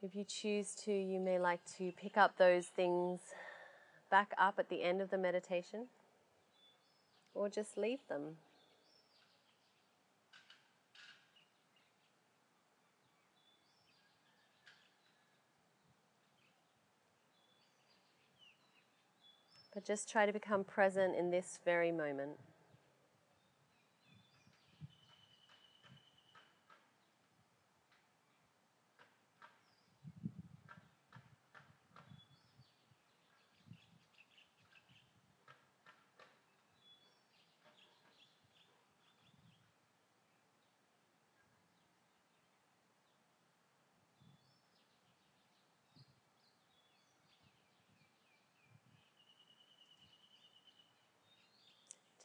If 0.00 0.14
you 0.14 0.22
choose 0.22 0.76
to, 0.84 0.92
you 0.92 1.18
may 1.18 1.40
like 1.40 1.58
to 1.76 1.90
pick 1.90 2.16
up 2.16 2.38
those 2.38 2.66
things 2.66 3.20
back 4.10 4.32
up 4.38 4.54
at 4.58 4.68
the 4.68 4.84
end 4.84 5.00
of 5.00 5.10
the 5.10 5.18
meditation 5.18 5.86
or 7.34 7.48
just 7.48 7.76
leave 7.76 7.98
them. 8.08 8.36
But 19.74 19.84
just 19.84 20.08
try 20.08 20.26
to 20.26 20.32
become 20.32 20.62
present 20.62 21.16
in 21.16 21.30
this 21.32 21.58
very 21.64 21.90
moment. 21.90 22.38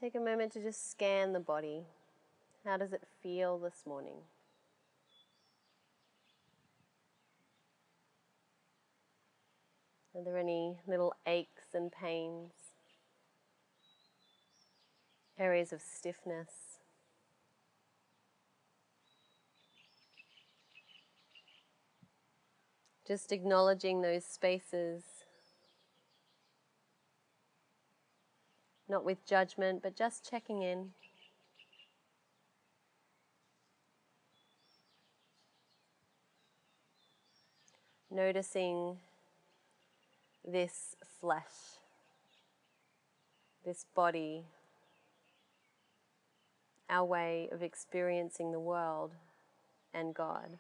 Take 0.04 0.16
a 0.16 0.20
moment 0.20 0.52
to 0.52 0.62
just 0.62 0.92
scan 0.92 1.32
the 1.32 1.40
body. 1.40 1.86
How 2.66 2.76
does 2.76 2.92
it 2.92 3.04
feel 3.22 3.58
this 3.58 3.84
morning? 3.88 4.18
Are 10.14 10.22
there 10.22 10.38
any 10.38 10.76
little 10.86 11.16
aches 11.26 11.74
and 11.74 11.90
pains? 11.90 12.52
Areas 15.40 15.72
of 15.72 15.80
stiffness? 15.80 16.50
Just 23.08 23.32
acknowledging 23.32 24.02
those 24.02 24.26
spaces, 24.26 25.06
not 28.94 29.04
with 29.04 29.26
judgment, 29.26 29.82
but 29.82 29.96
just 29.96 30.30
checking 30.30 30.62
in. 30.62 30.92
Noticing 38.12 38.98
this 40.48 40.96
flesh, 41.20 41.42
this 43.66 43.88
body, 43.96 44.44
our 46.88 47.04
way 47.04 47.50
of 47.52 47.64
experiencing 47.64 48.52
the 48.52 48.60
world 48.60 49.14
and 49.92 50.14
God. 50.14 50.60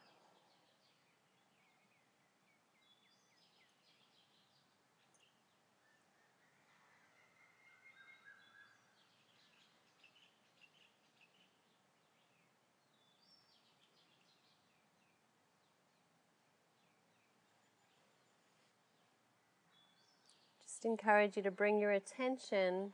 Encourage 20.85 21.37
you 21.37 21.43
to 21.43 21.51
bring 21.51 21.79
your 21.79 21.91
attention 21.91 22.91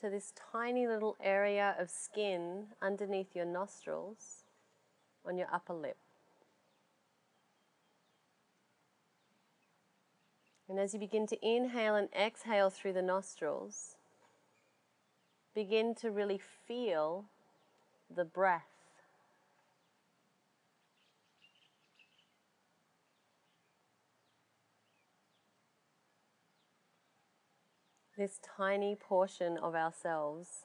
to 0.00 0.10
this 0.10 0.32
tiny 0.52 0.86
little 0.86 1.16
area 1.22 1.74
of 1.78 1.90
skin 1.90 2.66
underneath 2.82 3.34
your 3.34 3.44
nostrils 3.44 4.44
on 5.26 5.38
your 5.38 5.48
upper 5.52 5.72
lip. 5.72 5.96
And 10.68 10.78
as 10.78 10.94
you 10.94 11.00
begin 11.00 11.26
to 11.26 11.46
inhale 11.46 11.96
and 11.96 12.08
exhale 12.18 12.70
through 12.70 12.94
the 12.94 13.02
nostrils, 13.02 13.96
begin 15.54 15.94
to 15.96 16.10
really 16.10 16.40
feel 16.66 17.26
the 18.14 18.24
breath. 18.24 18.71
This 28.22 28.38
tiny 28.56 28.94
portion 28.94 29.58
of 29.58 29.74
ourselves 29.74 30.64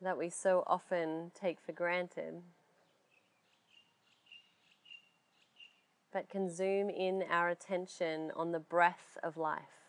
that 0.00 0.16
we 0.16 0.30
so 0.30 0.62
often 0.68 1.32
take 1.34 1.60
for 1.60 1.72
granted. 1.72 2.42
but 6.12 6.28
can 6.28 6.48
zoom 6.48 6.90
in 6.90 7.24
our 7.28 7.48
attention 7.48 8.30
on 8.36 8.52
the 8.52 8.60
breath 8.60 9.18
of 9.20 9.36
life. 9.36 9.81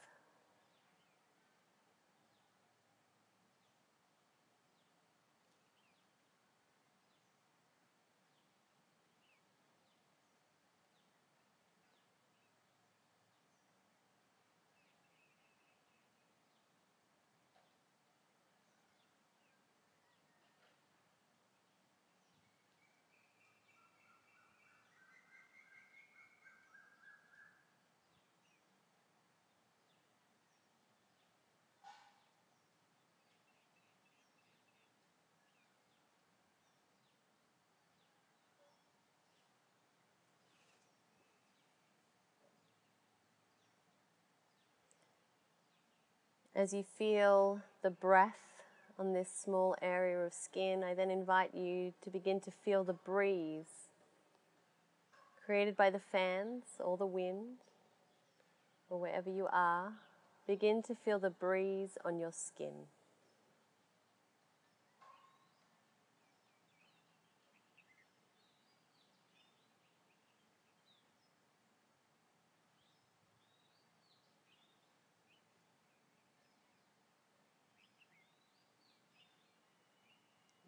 As 46.55 46.71
you 46.71 46.83
feel 46.83 47.61
the 47.81 47.89
breath 47.89 48.61
on 48.99 49.13
this 49.13 49.29
small 49.33 49.75
area 49.81 50.19
of 50.19 50.33
skin, 50.33 50.83
I 50.83 50.93
then 50.93 51.09
invite 51.09 51.55
you 51.55 51.93
to 52.03 52.11
begin 52.11 52.39
to 52.41 52.51
feel 52.51 52.83
the 52.83 52.93
breeze 52.93 53.89
created 55.43 55.75
by 55.75 55.89
the 55.89 55.99
fans 55.99 56.63
or 56.79 56.95
the 56.95 57.07
wind 57.07 57.57
or 58.87 58.99
wherever 58.99 59.31
you 59.31 59.47
are. 59.51 59.93
Begin 60.45 60.83
to 60.83 60.93
feel 60.93 61.17
the 61.17 61.31
breeze 61.31 61.97
on 62.05 62.19
your 62.19 62.31
skin. 62.31 62.85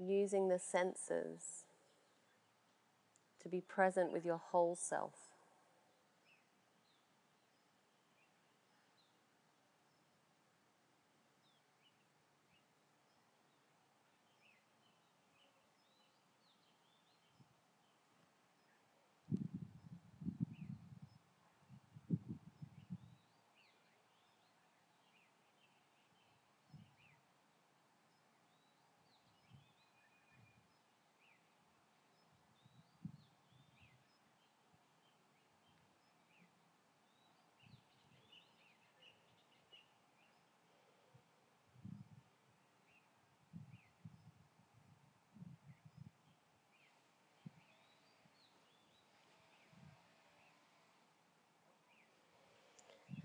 Using 0.09 0.47
the 0.47 0.59
senses 0.59 1.65
to 3.41 3.49
be 3.49 3.61
present 3.61 4.11
with 4.11 4.25
your 4.25 4.41
whole 4.51 4.75
self. 4.75 5.24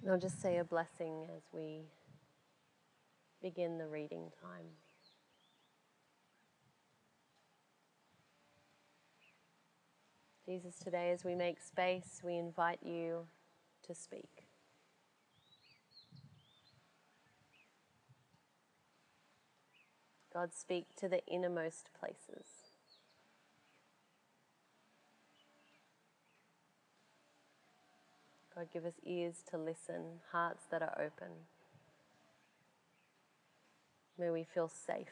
And 0.02 0.10
I'll 0.10 0.18
just 0.18 0.40
say 0.40 0.56
a 0.56 0.64
blessing 0.64 1.26
as 1.36 1.42
we 1.52 1.82
begin 3.42 3.76
the 3.76 3.86
reading 3.86 4.30
time. 4.42 4.66
Jesus, 10.46 10.78
today 10.78 11.10
as 11.12 11.24
we 11.24 11.34
make 11.34 11.60
space, 11.60 12.22
we 12.24 12.36
invite 12.36 12.80
you 12.82 13.26
to 13.86 13.94
speak. 13.94 14.46
God, 20.32 20.54
speak 20.54 20.96
to 20.96 21.08
the 21.08 21.24
innermost 21.26 21.90
places. 21.98 22.59
God, 28.60 28.68
give 28.74 28.84
us 28.84 29.00
ears 29.06 29.36
to 29.50 29.56
listen, 29.56 30.20
hearts 30.32 30.64
that 30.70 30.82
are 30.82 30.94
open. 31.00 31.32
May 34.18 34.28
we 34.28 34.44
feel 34.44 34.68
safe. 34.68 35.06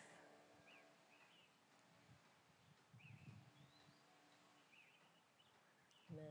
Amen. 6.12 6.26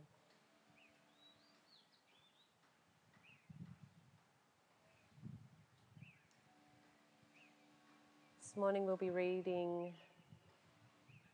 This 8.39 8.55
morning 8.55 8.85
we'll 8.85 8.95
be 8.95 9.09
reading 9.09 9.95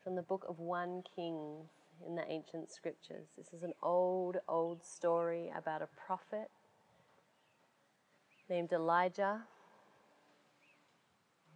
from 0.01 0.15
the 0.15 0.21
book 0.21 0.45
of 0.47 0.59
1 0.59 1.03
Kings 1.13 1.82
in 2.05 2.15
the 2.15 2.29
ancient 2.29 2.71
scriptures. 2.71 3.27
This 3.37 3.53
is 3.53 3.63
an 3.63 3.73
old, 3.81 4.37
old 4.47 4.83
story 4.83 5.51
about 5.57 5.81
a 5.81 5.87
prophet 6.05 6.49
named 8.49 8.71
Elijah 8.71 9.41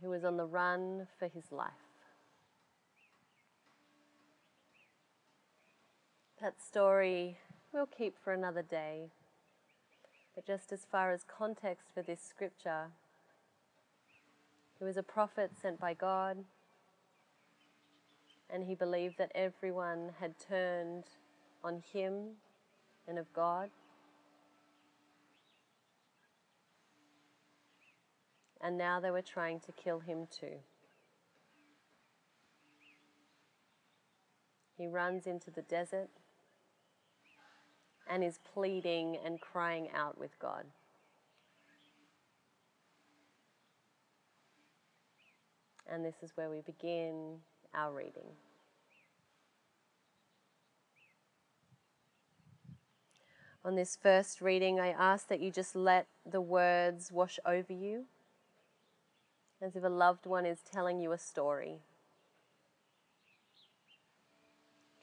who 0.01 0.09
was 0.09 0.23
on 0.23 0.37
the 0.37 0.45
run 0.45 1.07
for 1.17 1.27
his 1.27 1.51
life. 1.51 1.71
That 6.41 6.61
story 6.61 7.37
we'll 7.73 7.87
keep 7.87 8.15
for 8.23 8.33
another 8.33 8.61
day. 8.61 9.09
But 10.35 10.45
just 10.45 10.71
as 10.71 10.85
far 10.91 11.11
as 11.11 11.23
context 11.23 11.87
for 11.93 12.03
this 12.03 12.21
scripture, 12.21 12.91
he 14.77 14.85
was 14.85 14.97
a 14.97 15.03
prophet 15.03 15.51
sent 15.59 15.79
by 15.79 15.95
God, 15.95 16.37
and 18.49 18.63
he 18.63 18.75
believed 18.75 19.17
that 19.17 19.31
everyone 19.35 20.11
had 20.19 20.33
turned 20.39 21.03
on 21.63 21.81
him 21.93 22.35
and 23.07 23.17
of 23.17 23.31
God. 23.33 23.69
And 28.61 28.77
now 28.77 28.99
they 28.99 29.11
were 29.11 29.21
trying 29.21 29.59
to 29.61 29.71
kill 29.71 29.99
him 29.99 30.27
too. 30.31 30.57
He 34.77 34.87
runs 34.87 35.27
into 35.27 35.51
the 35.51 35.63
desert 35.63 36.09
and 38.09 38.23
is 38.23 38.39
pleading 38.53 39.17
and 39.25 39.41
crying 39.41 39.89
out 39.95 40.17
with 40.17 40.37
God. 40.39 40.65
And 45.89 46.03
this 46.03 46.15
is 46.21 46.31
where 46.35 46.49
we 46.49 46.61
begin 46.61 47.37
our 47.73 47.91
reading. 47.91 48.29
On 53.63 53.75
this 53.75 53.97
first 54.01 54.39
reading, 54.39 54.79
I 54.79 54.89
ask 54.89 55.27
that 55.27 55.41
you 55.41 55.51
just 55.51 55.75
let 55.75 56.07
the 56.29 56.39
words 56.39 57.11
wash 57.11 57.37
over 57.45 57.73
you 57.73 58.05
as 59.61 59.75
if 59.75 59.83
a 59.83 59.89
loved 59.89 60.25
one 60.25 60.45
is 60.45 60.59
telling 60.71 60.99
you 60.99 61.11
a 61.11 61.17
story. 61.17 61.79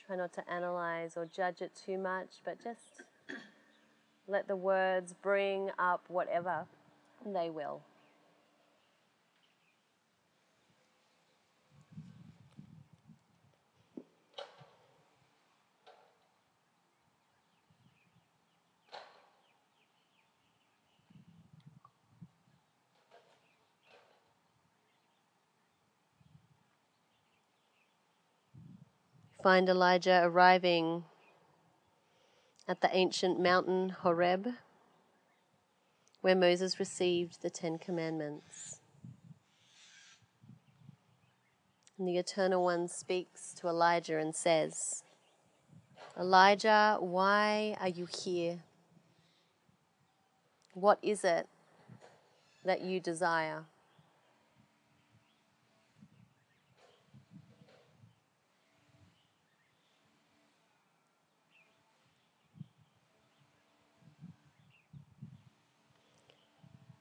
Try 0.06 0.16
not 0.16 0.32
to 0.34 0.50
analyze 0.50 1.16
or 1.16 1.26
judge 1.26 1.62
it 1.62 1.72
too 1.74 1.98
much, 1.98 2.40
but 2.44 2.62
just 2.62 3.02
let 4.28 4.48
the 4.48 4.56
words 4.56 5.14
bring 5.22 5.70
up 5.78 6.04
whatever 6.08 6.66
they 7.26 7.50
will. 7.50 7.80
Find 29.44 29.68
Elijah 29.68 30.22
arriving 30.24 31.04
at 32.66 32.80
the 32.80 32.88
ancient 32.96 33.38
mountain 33.38 33.90
Horeb, 33.90 34.48
where 36.22 36.34
Moses 36.34 36.80
received 36.80 37.42
the 37.42 37.50
Ten 37.50 37.76
Commandments. 37.76 38.80
And 41.98 42.08
the 42.08 42.16
Eternal 42.16 42.64
One 42.64 42.88
speaks 42.88 43.52
to 43.60 43.68
Elijah 43.68 44.16
and 44.18 44.34
says, 44.34 45.02
Elijah, 46.18 46.96
why 47.00 47.76
are 47.82 47.88
you 47.88 48.06
here? 48.24 48.60
What 50.72 50.98
is 51.02 51.22
it 51.22 51.46
that 52.64 52.80
you 52.80 52.98
desire? 52.98 53.66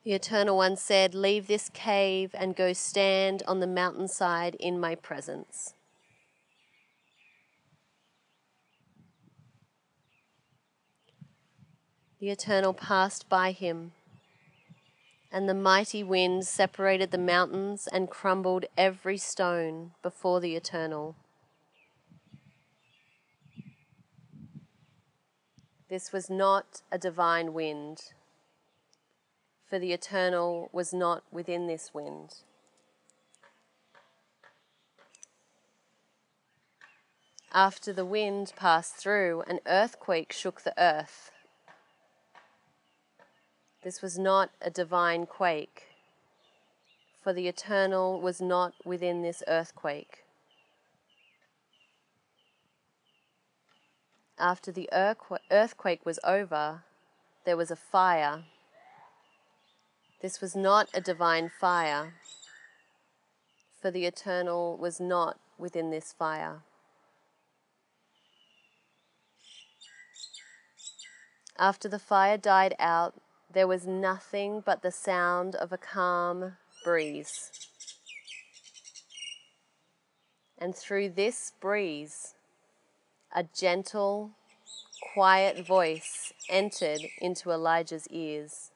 The 0.03 0.11
Eternal 0.11 0.57
One 0.57 0.75
said, 0.75 1.15
Leave 1.15 1.47
this 1.47 1.69
cave 1.69 2.35
and 2.37 2.57
go 2.57 2.73
stand 2.73 3.41
on 3.47 3.61
the 3.61 3.67
mountainside 3.67 4.55
in 4.55 4.77
my 4.77 4.95
presence. 4.95 5.75
The 12.19 12.29
Eternal 12.29 12.73
passed 12.73 13.29
by 13.29 13.51
him, 13.51 13.93
and 15.31 15.47
the 15.47 15.53
mighty 15.53 16.03
wind 16.03 16.45
separated 16.47 17.11
the 17.11 17.17
mountains 17.17 17.87
and 17.91 18.09
crumbled 18.09 18.65
every 18.77 19.17
stone 19.17 19.91
before 20.01 20.41
the 20.41 20.55
Eternal. 20.55 21.15
This 25.89 26.11
was 26.11 26.29
not 26.29 26.81
a 26.91 26.97
divine 26.97 27.53
wind 27.53 28.13
for 29.73 29.79
the 29.79 29.91
eternal 29.91 30.69
was 30.71 30.93
not 30.93 31.23
within 31.31 31.65
this 31.65 31.95
wind. 31.95 32.35
After 37.51 37.91
the 37.91 38.05
wind 38.05 38.53
passed 38.55 38.93
through, 38.93 39.41
an 39.47 39.61
earthquake 39.65 40.31
shook 40.31 40.61
the 40.61 40.79
earth. 40.79 41.31
This 43.83 43.99
was 43.99 44.19
not 44.19 44.51
a 44.61 44.69
divine 44.69 45.25
quake, 45.25 45.85
for 47.23 47.33
the 47.33 47.47
eternal 47.47 48.21
was 48.21 48.39
not 48.39 48.75
within 48.85 49.23
this 49.23 49.41
earthquake. 49.47 50.23
After 54.37 54.71
the 54.71 54.87
earthquake 55.49 56.05
was 56.05 56.19
over, 56.23 56.83
there 57.43 57.57
was 57.57 57.71
a 57.71 57.75
fire 57.75 58.43
this 60.23 60.39
was 60.39 60.55
not 60.55 60.87
a 60.93 61.01
divine 61.01 61.51
fire, 61.59 62.13
for 63.81 63.91
the 63.91 64.05
eternal 64.05 64.77
was 64.77 64.97
not 64.97 65.37
within 65.57 65.89
this 65.91 66.13
fire. 66.13 66.61
After 71.59 71.89
the 71.89 71.99
fire 71.99 72.37
died 72.37 72.73
out, 72.79 73.15
there 73.53 73.67
was 73.67 73.85
nothing 73.85 74.63
but 74.65 74.81
the 74.81 74.91
sound 74.91 75.55
of 75.55 75.73
a 75.73 75.77
calm 75.77 76.53
breeze. 76.85 77.51
And 80.57 80.73
through 80.73 81.09
this 81.09 81.51
breeze, 81.59 82.33
a 83.35 83.43
gentle, 83.43 84.31
quiet 85.13 85.67
voice 85.67 86.31
entered 86.49 87.01
into 87.19 87.51
Elijah's 87.51 88.07
ears. 88.07 88.71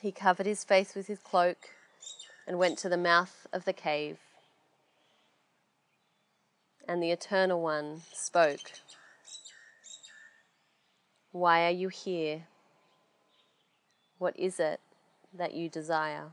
He 0.00 0.12
covered 0.12 0.46
his 0.46 0.64
face 0.64 0.94
with 0.94 1.06
his 1.06 1.18
cloak 1.18 1.70
and 2.46 2.58
went 2.58 2.78
to 2.78 2.88
the 2.88 2.96
mouth 2.96 3.46
of 3.52 3.64
the 3.64 3.72
cave. 3.72 4.18
And 6.88 7.02
the 7.02 7.10
Eternal 7.10 7.60
One 7.60 8.02
spoke 8.12 8.72
Why 11.32 11.66
are 11.66 11.70
you 11.70 11.88
here? 11.88 12.46
What 14.18 14.36
is 14.38 14.58
it 14.58 14.80
that 15.32 15.54
you 15.54 15.68
desire? 15.68 16.30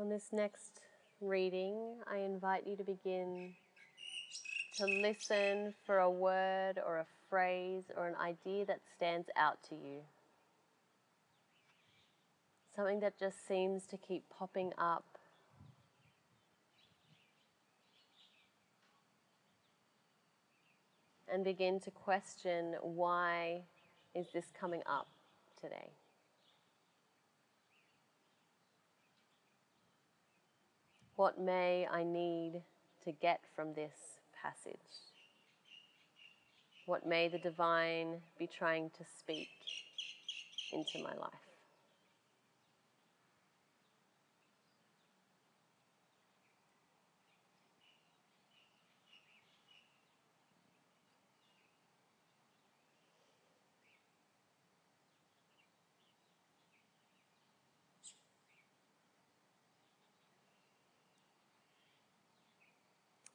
On 0.00 0.08
this 0.08 0.28
next 0.32 0.80
reading, 1.20 1.96
I 2.10 2.20
invite 2.20 2.66
you 2.66 2.74
to 2.74 2.84
begin 2.84 3.52
to 4.78 4.86
listen 4.86 5.74
for 5.84 5.98
a 5.98 6.10
word 6.10 6.80
or 6.86 7.00
a 7.00 7.06
phrase 7.28 7.84
or 7.94 8.08
an 8.08 8.14
idea 8.14 8.64
that 8.64 8.80
stands 8.96 9.28
out 9.36 9.58
to 9.68 9.74
you. 9.74 10.00
Something 12.74 13.00
that 13.00 13.18
just 13.18 13.46
seems 13.46 13.84
to 13.88 13.98
keep 13.98 14.24
popping 14.30 14.72
up. 14.78 15.04
And 21.30 21.44
begin 21.44 21.78
to 21.80 21.90
question 21.90 22.76
why 22.80 23.64
is 24.14 24.28
this 24.32 24.46
coming 24.58 24.80
up 24.86 25.08
today? 25.60 25.90
What 31.20 31.38
may 31.38 31.86
I 31.86 32.02
need 32.02 32.62
to 33.04 33.12
get 33.12 33.40
from 33.54 33.74
this 33.74 33.92
passage? 34.42 34.80
What 36.86 37.06
may 37.06 37.28
the 37.28 37.36
divine 37.36 38.22
be 38.38 38.46
trying 38.46 38.88
to 38.96 39.04
speak 39.18 39.50
into 40.72 41.04
my 41.04 41.12
life? 41.20 41.49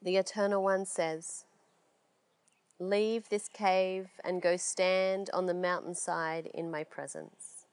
The 0.05 0.17
Eternal 0.17 0.61
One 0.61 0.85
says, 0.85 1.45
Leave 2.77 3.27
this 3.29 3.47
cave 3.47 4.09
and 4.23 4.39
go 4.39 4.55
stand 4.55 5.31
on 5.33 5.47
the 5.47 5.53
mountainside 5.55 6.45
in 6.53 6.69
my 6.69 6.83
presence. 6.83 7.65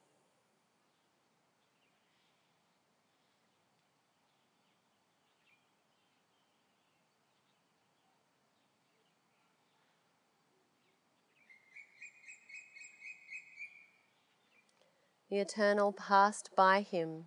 The 15.28 15.36
Eternal 15.38 15.92
passed 15.92 16.48
by 16.56 16.80
him. 16.80 17.26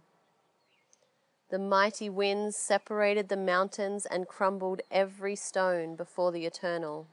The 1.50 1.60
mighty 1.60 2.10
winds 2.10 2.56
separated 2.56 3.30
the 3.30 3.38
mountains 3.38 4.06
and 4.06 4.28
crumbled 4.28 4.82
every 4.90 5.36
stone 5.36 5.96
before 5.96 6.32
the 6.32 6.46
Eternal. 6.46 7.08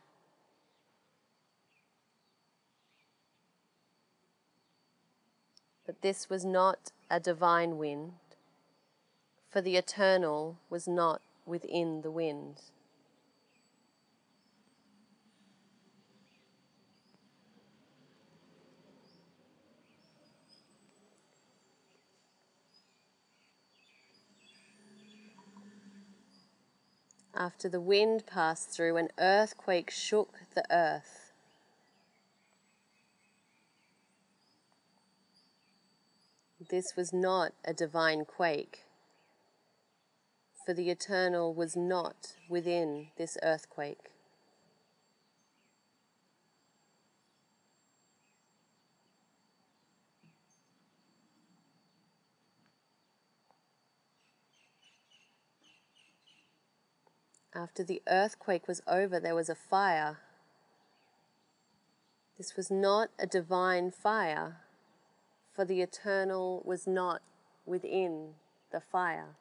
But 5.84 6.00
this 6.00 6.30
was 6.30 6.44
not 6.44 6.92
a 7.10 7.20
divine 7.20 7.76
wind, 7.76 8.14
for 9.50 9.60
the 9.60 9.76
Eternal 9.76 10.56
was 10.70 10.88
not 10.88 11.20
within 11.44 12.00
the 12.00 12.10
wind. 12.10 12.62
After 27.34 27.68
the 27.68 27.80
wind 27.80 28.26
passed 28.26 28.70
through, 28.70 28.96
an 28.98 29.08
earthquake 29.18 29.90
shook 29.90 30.40
the 30.54 30.64
earth. 30.70 31.32
This 36.70 36.94
was 36.96 37.12
not 37.12 37.52
a 37.64 37.72
divine 37.72 38.24
quake, 38.24 38.84
for 40.64 40.74
the 40.74 40.90
Eternal 40.90 41.52
was 41.52 41.76
not 41.76 42.36
within 42.48 43.08
this 43.16 43.36
earthquake. 43.42 44.11
After 57.54 57.84
the 57.84 58.00
earthquake 58.08 58.66
was 58.66 58.80
over, 58.86 59.20
there 59.20 59.34
was 59.34 59.50
a 59.50 59.54
fire. 59.54 60.18
This 62.38 62.56
was 62.56 62.70
not 62.70 63.10
a 63.18 63.26
divine 63.26 63.90
fire, 63.90 64.56
for 65.54 65.66
the 65.66 65.82
eternal 65.82 66.62
was 66.64 66.86
not 66.86 67.20
within 67.66 68.34
the 68.70 68.80
fire. 68.80 69.36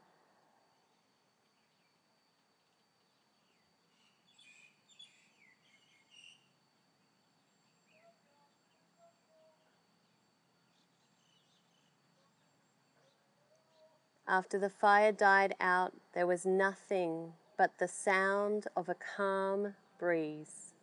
After 14.27 14.59
the 14.59 14.69
fire 14.69 15.11
died 15.11 15.55
out, 15.59 15.93
there 16.13 16.27
was 16.27 16.45
nothing 16.45 17.33
but 17.57 17.77
the 17.79 17.87
sound 17.87 18.67
of 18.75 18.89
a 18.89 18.95
calm 18.95 19.75
breeze. 19.99 20.73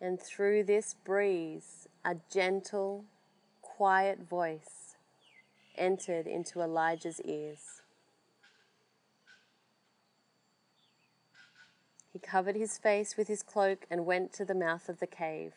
And 0.00 0.20
through 0.20 0.64
this 0.64 0.94
breeze, 1.04 1.88
a 2.04 2.16
gentle, 2.32 3.04
quiet 3.62 4.20
voice 4.28 4.96
entered 5.76 6.26
into 6.26 6.60
Elijah's 6.60 7.20
ears. 7.24 7.82
He 12.12 12.18
covered 12.18 12.56
his 12.56 12.78
face 12.78 13.16
with 13.16 13.28
his 13.28 13.42
cloak 13.42 13.86
and 13.90 14.06
went 14.06 14.32
to 14.34 14.44
the 14.44 14.54
mouth 14.54 14.88
of 14.88 14.98
the 14.98 15.06
cave, 15.06 15.52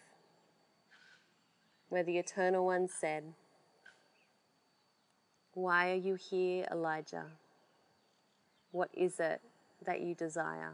where 1.89 2.03
the 2.03 2.17
Eternal 2.17 2.65
One 2.65 2.87
said, 2.87 3.33
Why 5.53 5.91
are 5.91 5.95
you 5.95 6.15
here, 6.15 6.65
Elijah? 6.71 7.25
What 8.71 8.89
is 8.93 9.19
it 9.19 9.41
that 9.85 10.01
you 10.01 10.15
desire? 10.15 10.71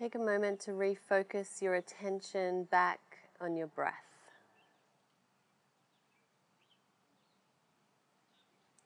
Take 0.00 0.14
a 0.14 0.18
moment 0.18 0.60
to 0.60 0.70
refocus 0.70 1.60
your 1.60 1.74
attention 1.74 2.64
back 2.64 3.00
on 3.38 3.54
your 3.54 3.66
breath. 3.66 3.92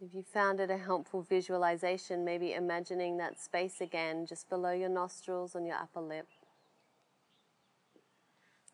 If 0.00 0.12
you 0.12 0.24
found 0.24 0.58
it 0.58 0.70
a 0.70 0.76
helpful 0.76 1.22
visualization, 1.22 2.24
maybe 2.24 2.52
imagining 2.52 3.16
that 3.18 3.40
space 3.40 3.80
again 3.80 4.26
just 4.26 4.48
below 4.48 4.72
your 4.72 4.88
nostrils 4.88 5.54
on 5.54 5.64
your 5.64 5.76
upper 5.76 6.00
lip. 6.00 6.26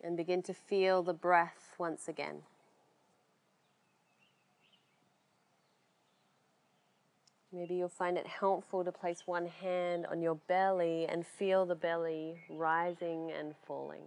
And 0.03 0.17
begin 0.17 0.41
to 0.45 0.55
feel 0.55 1.03
the 1.03 1.13
breath 1.13 1.75
once 1.77 2.09
again. 2.09 2.37
Maybe 7.53 7.75
you'll 7.75 7.89
find 7.89 8.17
it 8.17 8.29
helpful 8.29 8.85
to 8.85 8.93
place 8.93 9.23
one 9.27 9.47
hand 9.47 10.07
on 10.07 10.23
your 10.23 10.37
belly 10.37 11.07
and 11.09 11.27
feel 11.27 11.67
the 11.67 11.75
belly 11.75 12.37
rising 12.49 13.33
and 13.37 13.55
falling. 13.67 14.05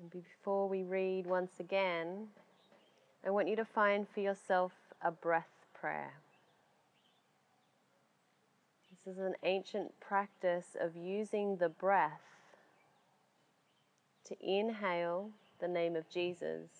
And 0.00 0.10
before 0.10 0.68
we 0.68 0.84
read 0.84 1.26
once 1.26 1.52
again, 1.58 2.28
I 3.26 3.30
want 3.30 3.48
you 3.48 3.56
to 3.56 3.64
find 3.64 4.06
for 4.08 4.20
yourself 4.20 4.72
a 5.00 5.10
breath 5.10 5.66
prayer. 5.74 6.14
This 8.90 9.14
is 9.14 9.20
an 9.20 9.34
ancient 9.42 9.98
practice 9.98 10.76
of 10.80 10.96
using 10.96 11.56
the 11.56 11.68
breath 11.68 12.31
to 14.32 14.46
inhale 14.46 15.30
the 15.60 15.68
name 15.68 15.96
of 15.96 16.08
Jesus 16.08 16.70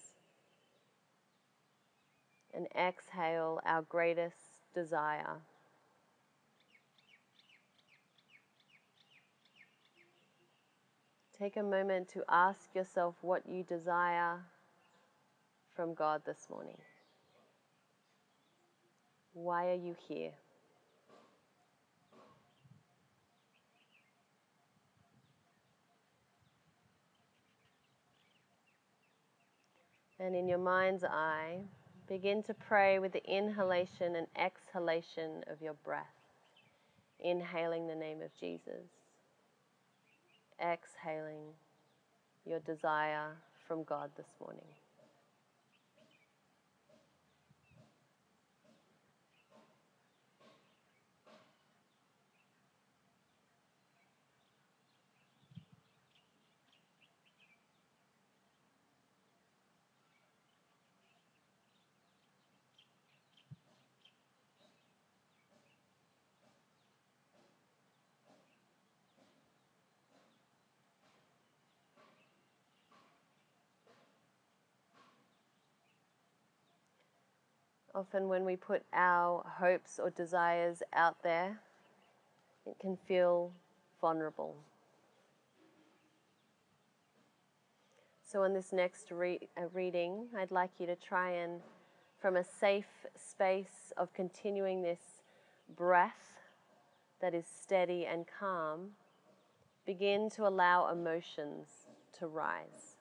and 2.54 2.66
exhale 2.76 3.60
our 3.64 3.82
greatest 3.82 4.36
desire. 4.74 5.40
Take 11.38 11.56
a 11.56 11.62
moment 11.62 12.08
to 12.10 12.22
ask 12.28 12.74
yourself 12.74 13.16
what 13.22 13.42
you 13.48 13.64
desire 13.64 14.38
from 15.74 15.94
God 15.94 16.22
this 16.24 16.46
morning. 16.50 16.78
Why 19.32 19.70
are 19.70 19.74
you 19.74 19.96
here? 20.08 20.32
And 30.22 30.36
in 30.36 30.46
your 30.46 30.58
mind's 30.58 31.02
eye, 31.02 31.58
begin 32.08 32.44
to 32.44 32.54
pray 32.54 33.00
with 33.00 33.12
the 33.12 33.24
inhalation 33.24 34.14
and 34.14 34.28
exhalation 34.36 35.42
of 35.48 35.60
your 35.60 35.74
breath. 35.84 36.04
Inhaling 37.18 37.88
the 37.88 37.96
name 37.96 38.22
of 38.22 38.30
Jesus, 38.38 38.86
exhaling 40.60 41.42
your 42.44 42.60
desire 42.60 43.36
from 43.66 43.82
God 43.82 44.10
this 44.16 44.28
morning. 44.40 44.81
Often, 77.94 78.28
when 78.28 78.44
we 78.44 78.56
put 78.56 78.82
our 78.94 79.44
hopes 79.58 79.98
or 79.98 80.08
desires 80.10 80.82
out 80.94 81.22
there, 81.22 81.60
it 82.66 82.78
can 82.80 82.96
feel 82.96 83.52
vulnerable. 84.00 84.56
So, 88.24 88.44
in 88.44 88.54
this 88.54 88.72
next 88.72 89.10
re- 89.10 89.48
uh, 89.58 89.66
reading, 89.74 90.28
I'd 90.34 90.50
like 90.50 90.70
you 90.78 90.86
to 90.86 90.96
try 90.96 91.32
and, 91.32 91.60
from 92.18 92.36
a 92.36 92.44
safe 92.44 93.04
space 93.14 93.92
of 93.98 94.14
continuing 94.14 94.80
this 94.80 95.22
breath 95.76 96.38
that 97.20 97.34
is 97.34 97.44
steady 97.46 98.06
and 98.06 98.24
calm, 98.26 98.92
begin 99.84 100.30
to 100.30 100.46
allow 100.46 100.90
emotions 100.90 101.88
to 102.18 102.26
rise. 102.26 102.91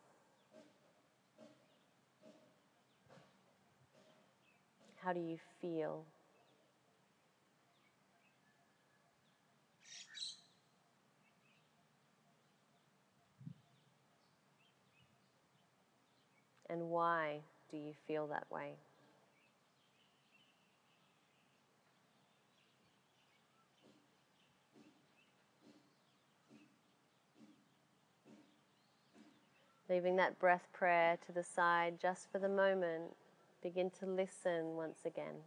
How 5.04 5.14
do 5.14 5.20
you 5.20 5.38
feel? 5.60 6.06
And 16.70 16.90
why 16.90 17.40
do 17.72 17.78
you 17.78 17.94
feel 18.08 18.28
that 18.28 18.46
way? 18.52 18.74
Leaving 29.90 30.16
that 30.18 30.38
breath 30.40 30.68
prayer 30.72 31.18
to 31.26 31.32
the 31.32 31.44
side 31.44 32.00
just 32.00 32.32
for 32.32 32.38
the 32.38 32.48
moment 32.48 33.16
begin 33.62 33.92
to 34.00 34.06
listen 34.06 34.76
once 34.76 35.00
again. 35.06 35.44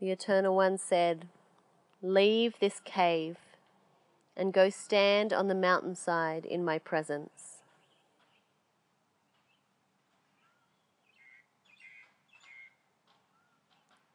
The 0.00 0.10
Eternal 0.10 0.54
One 0.54 0.78
said, 0.78 1.26
Leave 2.00 2.54
this 2.60 2.80
cave 2.84 3.36
and 4.36 4.52
go 4.52 4.70
stand 4.70 5.32
on 5.32 5.48
the 5.48 5.54
mountainside 5.54 6.46
in 6.46 6.64
my 6.64 6.78
presence. 6.78 7.57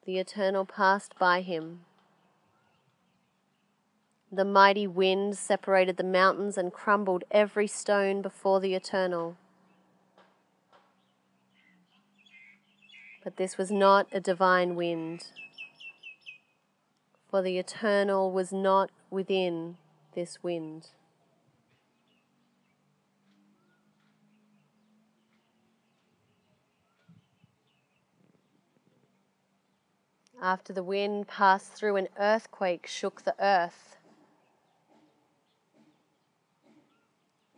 The 0.05 0.17
Eternal 0.17 0.65
passed 0.65 1.17
by 1.17 1.41
him. 1.41 1.81
The 4.31 4.45
mighty 4.45 4.87
wind 4.87 5.37
separated 5.37 5.97
the 5.97 6.03
mountains 6.03 6.57
and 6.57 6.73
crumbled 6.73 7.23
every 7.31 7.67
stone 7.67 8.21
before 8.21 8.59
the 8.59 8.73
Eternal. 8.73 9.37
But 13.23 13.37
this 13.37 13.57
was 13.57 13.71
not 13.71 14.07
a 14.11 14.19
divine 14.19 14.75
wind, 14.75 15.27
for 17.29 17.41
the 17.41 17.57
Eternal 17.57 18.31
was 18.31 18.51
not 18.51 18.89
within 19.09 19.77
this 20.13 20.43
wind. 20.43 20.89
After 30.43 30.73
the 30.73 30.83
wind 30.83 31.25
passed 31.25 31.71
through, 31.71 31.95
an 31.95 32.09
earthquake 32.19 32.85
shook 32.85 33.21
the 33.23 33.33
earth. 33.39 33.95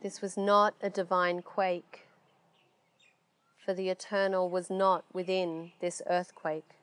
This 0.04 0.22
was 0.22 0.38
not 0.38 0.76
a 0.84 0.90
divine 0.92 1.42
quake, 1.42 2.06
for 3.58 3.74
the 3.74 3.90
eternal 3.90 4.52
was 4.52 4.70
not 4.70 5.04
within 5.12 5.72
this 5.82 6.00
earthquake. 6.08 6.76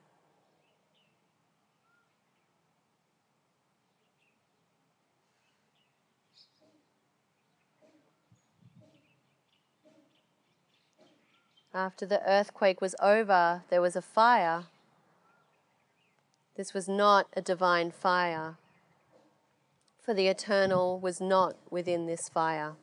After 11.73 12.05
the 12.05 12.29
earthquake 12.29 12.81
was 12.81 12.97
over, 13.01 13.63
there 13.71 13.81
was 13.81 13.95
a 13.95 14.03
fire. 14.03 14.65
This 16.55 16.75
was 16.75 16.87
not 16.87 17.29
a 17.35 17.41
divine 17.41 17.91
fire, 17.91 18.57
for 20.01 20.13
the 20.13 20.29
eternal 20.29 21.01
was 21.01 21.21
not 21.21 21.57
within 21.71 22.07
this 22.07 22.29
fire. 22.29 22.75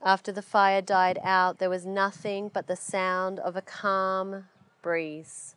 After 0.00 0.30
the 0.30 0.42
fire 0.42 0.80
died 0.80 1.18
out, 1.24 1.58
there 1.58 1.68
was 1.68 1.84
nothing 1.84 2.48
but 2.48 2.68
the 2.68 2.76
sound 2.76 3.40
of 3.40 3.56
a 3.56 3.60
calm 3.60 4.44
breeze. 4.80 5.56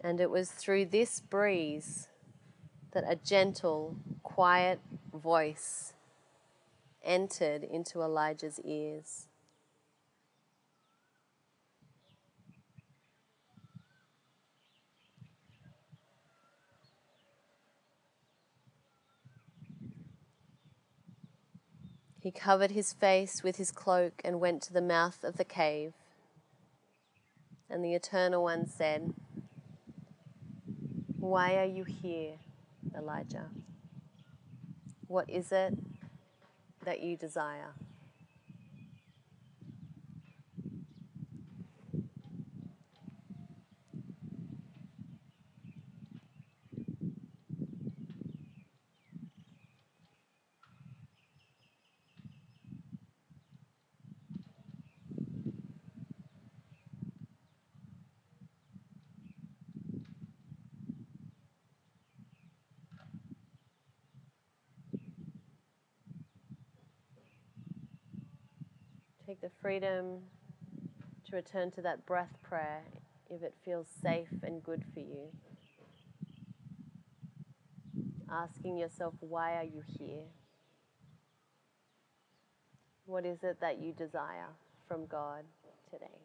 And 0.00 0.20
it 0.20 0.28
was 0.28 0.50
through 0.50 0.86
this 0.86 1.20
breeze 1.20 2.08
that 2.94 3.04
a 3.06 3.16
gentle, 3.16 3.96
quiet 4.22 4.80
voice 5.12 5.92
entered 7.04 7.62
into 7.62 8.00
Elijah's 8.00 8.60
ears. 8.64 9.26
He 22.24 22.30
covered 22.30 22.70
his 22.70 22.94
face 22.94 23.42
with 23.42 23.56
his 23.56 23.70
cloak 23.70 24.22
and 24.24 24.40
went 24.40 24.62
to 24.62 24.72
the 24.72 24.80
mouth 24.80 25.22
of 25.24 25.36
the 25.36 25.44
cave. 25.44 25.92
And 27.68 27.84
the 27.84 27.92
Eternal 27.92 28.42
One 28.42 28.66
said, 28.66 29.12
Why 31.18 31.58
are 31.58 31.66
you 31.66 31.84
here, 31.84 32.36
Elijah? 32.96 33.50
What 35.06 35.28
is 35.30 35.52
it 35.52 35.74
that 36.84 37.00
you 37.00 37.16
desire? 37.16 37.74
Take 69.26 69.40
the 69.40 69.50
freedom 69.62 70.20
to 71.26 71.36
return 71.36 71.70
to 71.72 71.82
that 71.82 72.04
breath 72.04 72.36
prayer 72.42 72.82
if 73.30 73.42
it 73.42 73.54
feels 73.64 73.86
safe 74.02 74.28
and 74.42 74.62
good 74.62 74.84
for 74.92 75.00
you. 75.00 75.30
Asking 78.30 78.76
yourself, 78.76 79.14
why 79.20 79.56
are 79.56 79.64
you 79.64 79.82
here? 79.98 80.24
What 83.06 83.24
is 83.24 83.42
it 83.42 83.60
that 83.60 83.78
you 83.80 83.92
desire 83.92 84.48
from 84.86 85.06
God 85.06 85.44
today? 85.90 86.23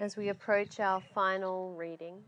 As 0.00 0.16
we 0.16 0.30
approach 0.30 0.80
our 0.80 1.02
final 1.14 1.74
reading, 1.74 2.22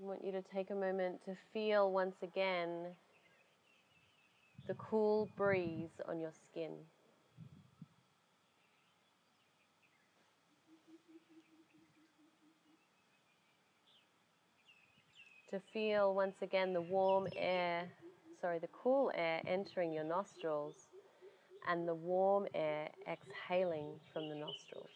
I 0.00 0.06
want 0.06 0.24
you 0.24 0.32
to 0.32 0.40
take 0.40 0.70
a 0.70 0.74
moment 0.74 1.22
to 1.26 1.36
feel 1.52 1.92
once 1.92 2.16
again 2.22 2.94
the 4.66 4.72
cool 4.76 5.28
breeze 5.36 6.00
on 6.08 6.18
your 6.18 6.32
skin. 6.32 6.72
To 15.50 15.60
feel 15.74 16.14
once 16.14 16.36
again 16.40 16.72
the 16.72 16.80
warm 16.80 17.28
air, 17.36 17.92
sorry, 18.40 18.60
the 18.60 18.68
cool 18.68 19.12
air 19.14 19.42
entering 19.46 19.92
your 19.92 20.04
nostrils 20.04 20.88
and 21.66 21.86
the 21.86 21.94
warm 21.94 22.46
air 22.54 22.88
exhaling 23.06 24.00
from 24.12 24.28
the 24.28 24.34
nostrils. 24.34 24.90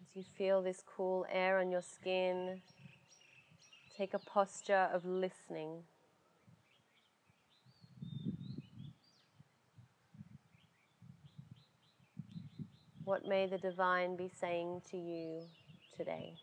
As 0.00 0.16
you 0.16 0.24
feel 0.36 0.62
this 0.62 0.82
cool 0.96 1.26
air 1.30 1.58
on 1.58 1.70
your 1.70 1.82
skin, 1.82 2.60
take 3.96 4.14
a 4.14 4.18
posture 4.18 4.88
of 4.92 5.04
listening. 5.04 5.82
What 13.04 13.26
may 13.26 13.46
the 13.46 13.58
divine 13.58 14.16
be 14.16 14.28
saying 14.28 14.82
to 14.90 14.96
you 14.96 15.48
today? 15.96 16.38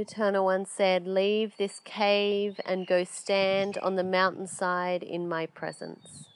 Eternal 0.00 0.46
One 0.46 0.64
said, 0.64 1.06
Leave 1.06 1.56
this 1.58 1.80
cave 1.84 2.58
and 2.64 2.86
go 2.86 3.04
stand 3.04 3.76
on 3.78 3.96
the 3.96 4.04
mountainside 4.04 5.02
in 5.02 5.28
my 5.28 5.46
presence. 5.46 6.26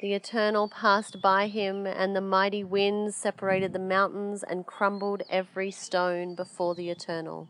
The 0.00 0.14
Eternal 0.14 0.68
passed 0.68 1.20
by 1.20 1.48
him, 1.48 1.84
and 1.84 2.14
the 2.14 2.20
mighty 2.20 2.62
winds 2.62 3.16
separated 3.16 3.72
the 3.72 3.80
mountains 3.80 4.44
and 4.44 4.64
crumbled 4.64 5.24
every 5.28 5.72
stone 5.72 6.36
before 6.36 6.76
the 6.76 6.88
Eternal. 6.88 7.48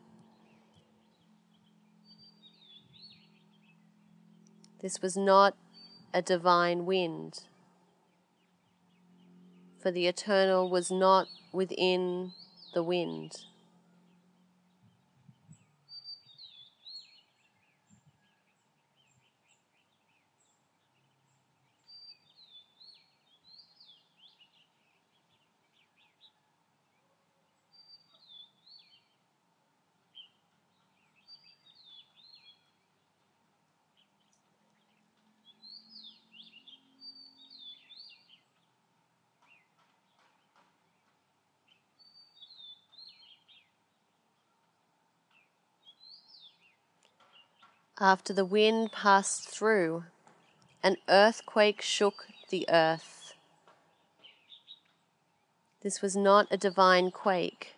This 4.81 5.03
was 5.03 5.15
not 5.15 5.55
a 6.15 6.23
divine 6.23 6.87
wind, 6.87 7.43
for 9.83 9.91
the 9.91 10.07
Eternal 10.07 10.71
was 10.71 10.91
not 10.91 11.29
within 11.53 12.33
the 12.75 12.83
wind. 12.83 13.33
After 48.01 48.33
the 48.33 48.45
wind 48.45 48.93
passed 48.93 49.49
through, 49.49 50.05
an 50.85 50.99
earthquake 51.09 51.83
shook 51.83 52.29
the 52.49 52.65
earth. 52.69 53.35
This 55.83 56.01
was 56.01 56.15
not 56.15 56.47
a 56.53 56.57
divine 56.57 57.11
quake, 57.11 57.75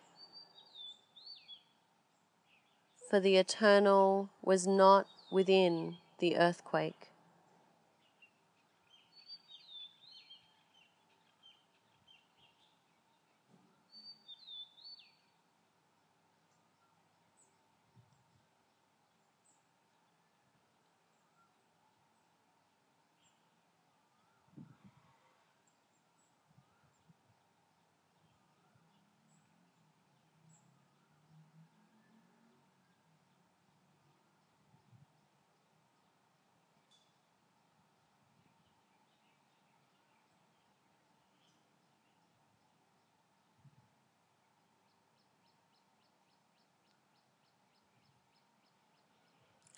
for 3.09 3.19
the 3.19 3.37
eternal 3.37 4.29
was 4.43 4.67
not 4.67 5.07
within 5.31 5.97
the 6.19 6.37
earthquake. 6.37 7.10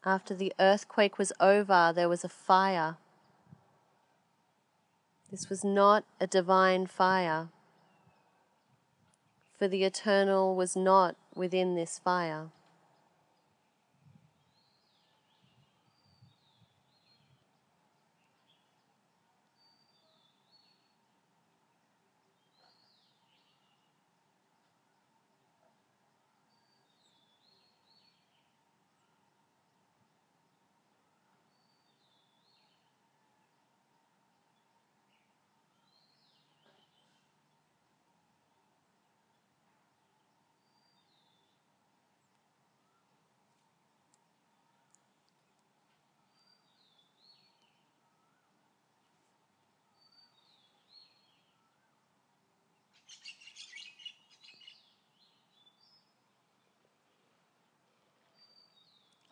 After 0.06 0.36
the 0.36 0.54
earthquake 0.60 1.18
was 1.18 1.32
over, 1.40 1.94
there 1.96 2.10
was 2.10 2.24
a 2.24 2.30
fire. 2.30 2.98
This 5.32 5.50
was 5.50 5.64
not 5.64 6.04
a 6.20 6.28
divine 6.28 6.88
fire, 6.88 7.48
for 9.58 9.68
the 9.68 9.84
eternal 9.84 10.56
was 10.56 10.76
not 10.76 11.16
within 11.34 11.76
this 11.76 12.00
fire. 12.00 12.50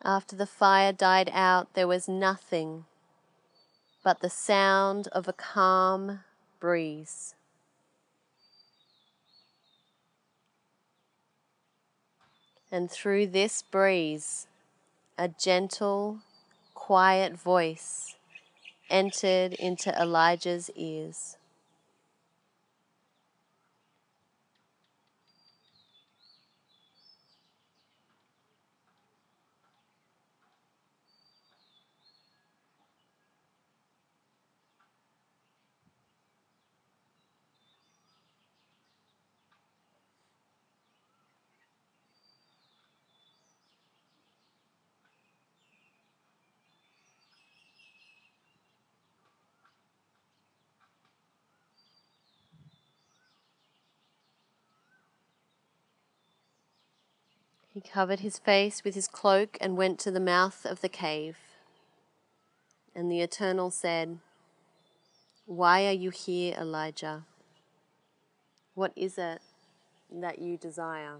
After 0.04 0.34
the 0.34 0.46
fire 0.46 0.92
died 0.92 1.30
out, 1.32 1.74
there 1.74 1.86
was 1.86 2.08
nothing 2.08 2.86
but 4.02 4.20
the 4.20 4.30
sound 4.30 5.06
of 5.08 5.28
a 5.28 5.32
calm 5.32 6.20
breeze. 6.58 7.34
And 12.72 12.90
through 12.90 13.28
this 13.28 13.62
breeze, 13.62 14.48
a 15.16 15.28
gentle, 15.28 16.18
quiet 16.74 17.34
voice 17.34 18.16
entered 18.90 19.52
into 19.52 19.96
Elijah's 20.00 20.68
ears. 20.74 21.36
Covered 57.84 58.20
his 58.20 58.38
face 58.38 58.84
with 58.84 58.94
his 58.94 59.08
cloak 59.08 59.58
and 59.60 59.76
went 59.76 59.98
to 60.00 60.10
the 60.10 60.20
mouth 60.20 60.64
of 60.64 60.80
the 60.80 60.88
cave. 60.88 61.36
And 62.94 63.10
the 63.10 63.20
Eternal 63.20 63.70
said, 63.70 64.18
Why 65.46 65.86
are 65.86 65.92
you 65.92 66.10
here, 66.10 66.54
Elijah? 66.58 67.24
What 68.74 68.92
is 68.96 69.18
it 69.18 69.40
that 70.10 70.38
you 70.38 70.56
desire? 70.56 71.18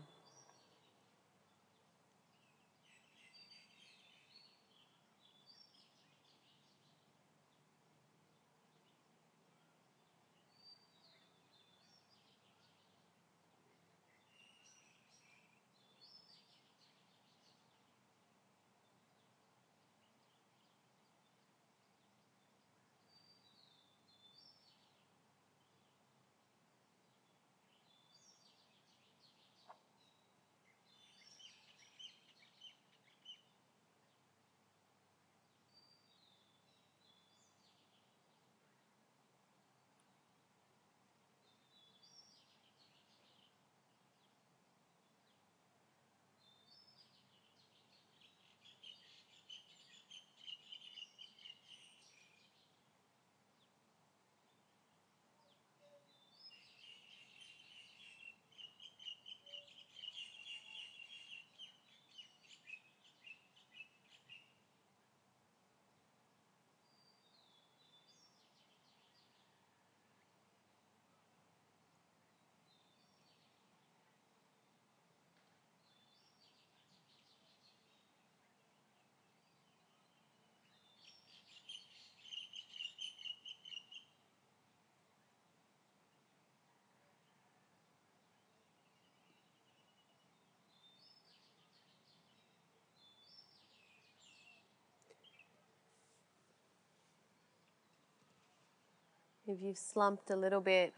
If 99.53 99.59
you've 99.63 99.77
slumped 99.77 100.31
a 100.31 100.37
little 100.37 100.63
bit, 100.63 100.95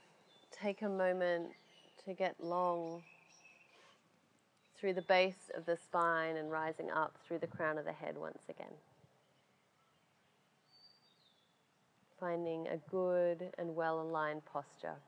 take 0.53 0.83
a 0.83 0.89
moment 0.89 1.49
to 2.05 2.15
get 2.15 2.37
long 2.39 3.03
through 4.79 4.93
the 4.93 5.03
base 5.03 5.51
of 5.57 5.67
the 5.67 5.77
spine 5.77 6.37
and 6.37 6.53
rising 6.53 6.89
up 6.89 7.17
through 7.27 7.39
the 7.39 7.49
crown 7.49 7.79
of 7.79 7.85
the 7.85 7.93
head 7.93 8.17
once 8.17 8.43
again. 8.49 8.73
Finding 12.21 12.69
a 12.69 12.77
good 12.89 13.51
and 13.59 13.75
well 13.75 14.01
aligned 14.01 14.45
posture, 14.45 15.01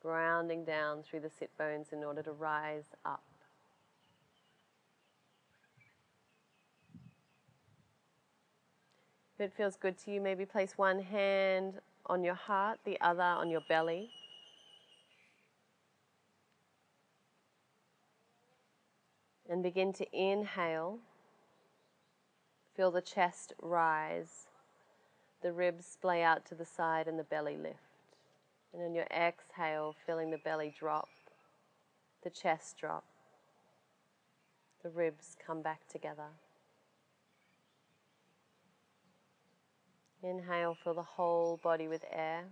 grounding 0.00 0.64
down 0.64 1.02
through 1.02 1.20
the 1.20 1.30
sit 1.38 1.50
bones 1.58 1.88
in 1.92 2.02
order 2.02 2.22
to 2.22 2.32
rise 2.32 2.86
up. 3.04 3.22
If 9.34 9.40
it 9.50 9.52
feels 9.54 9.76
good 9.76 9.98
to 10.04 10.10
you, 10.10 10.22
maybe 10.22 10.46
place 10.46 10.78
one 10.78 11.00
hand 11.02 11.74
on 12.06 12.24
your 12.24 12.34
heart, 12.34 12.80
the 12.84 13.00
other 13.00 13.22
on 13.22 13.50
your 13.50 13.62
belly. 13.68 14.10
And 19.48 19.62
begin 19.62 19.92
to 19.94 20.06
inhale. 20.12 20.98
Feel 22.74 22.90
the 22.90 23.02
chest 23.02 23.52
rise, 23.60 24.46
the 25.42 25.52
ribs 25.52 25.84
splay 25.84 26.22
out 26.22 26.46
to 26.46 26.54
the 26.54 26.64
side, 26.64 27.06
and 27.06 27.18
the 27.18 27.24
belly 27.24 27.56
lift. 27.56 27.76
And 28.72 28.82
on 28.82 28.94
your 28.94 29.06
exhale, 29.14 29.94
feeling 30.06 30.30
the 30.30 30.38
belly 30.38 30.74
drop, 30.78 31.08
the 32.24 32.30
chest 32.30 32.78
drop, 32.78 33.04
the 34.82 34.88
ribs 34.88 35.36
come 35.44 35.60
back 35.60 35.86
together. 35.86 36.28
Inhale, 40.22 40.76
fill 40.82 40.94
the 40.94 41.02
whole 41.02 41.58
body 41.62 41.88
with 41.88 42.04
air. 42.10 42.44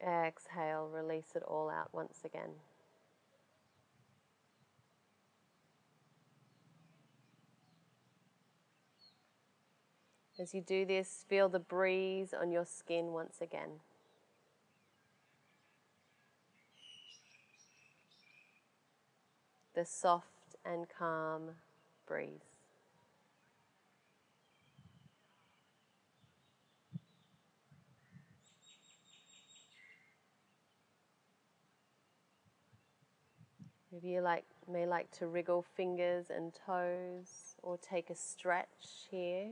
Exhale, 0.00 0.88
release 0.88 1.32
it 1.34 1.42
all 1.42 1.68
out 1.68 1.88
once 1.92 2.20
again. 2.24 2.50
As 10.38 10.54
you 10.54 10.62
do 10.62 10.86
this, 10.86 11.26
feel 11.28 11.50
the 11.50 11.58
breeze 11.58 12.32
on 12.32 12.50
your 12.50 12.64
skin 12.64 13.12
once 13.12 13.42
again. 13.42 13.80
The 19.74 19.84
soft 19.84 20.56
and 20.64 20.86
calm 20.88 21.56
breeze. 22.06 22.49
Maybe 33.92 34.08
you 34.08 34.20
like, 34.20 34.44
may 34.70 34.86
like 34.86 35.10
to 35.18 35.26
wriggle 35.26 35.64
fingers 35.76 36.26
and 36.30 36.52
toes 36.64 37.56
or 37.62 37.76
take 37.78 38.08
a 38.08 38.14
stretch 38.14 39.08
here. 39.10 39.48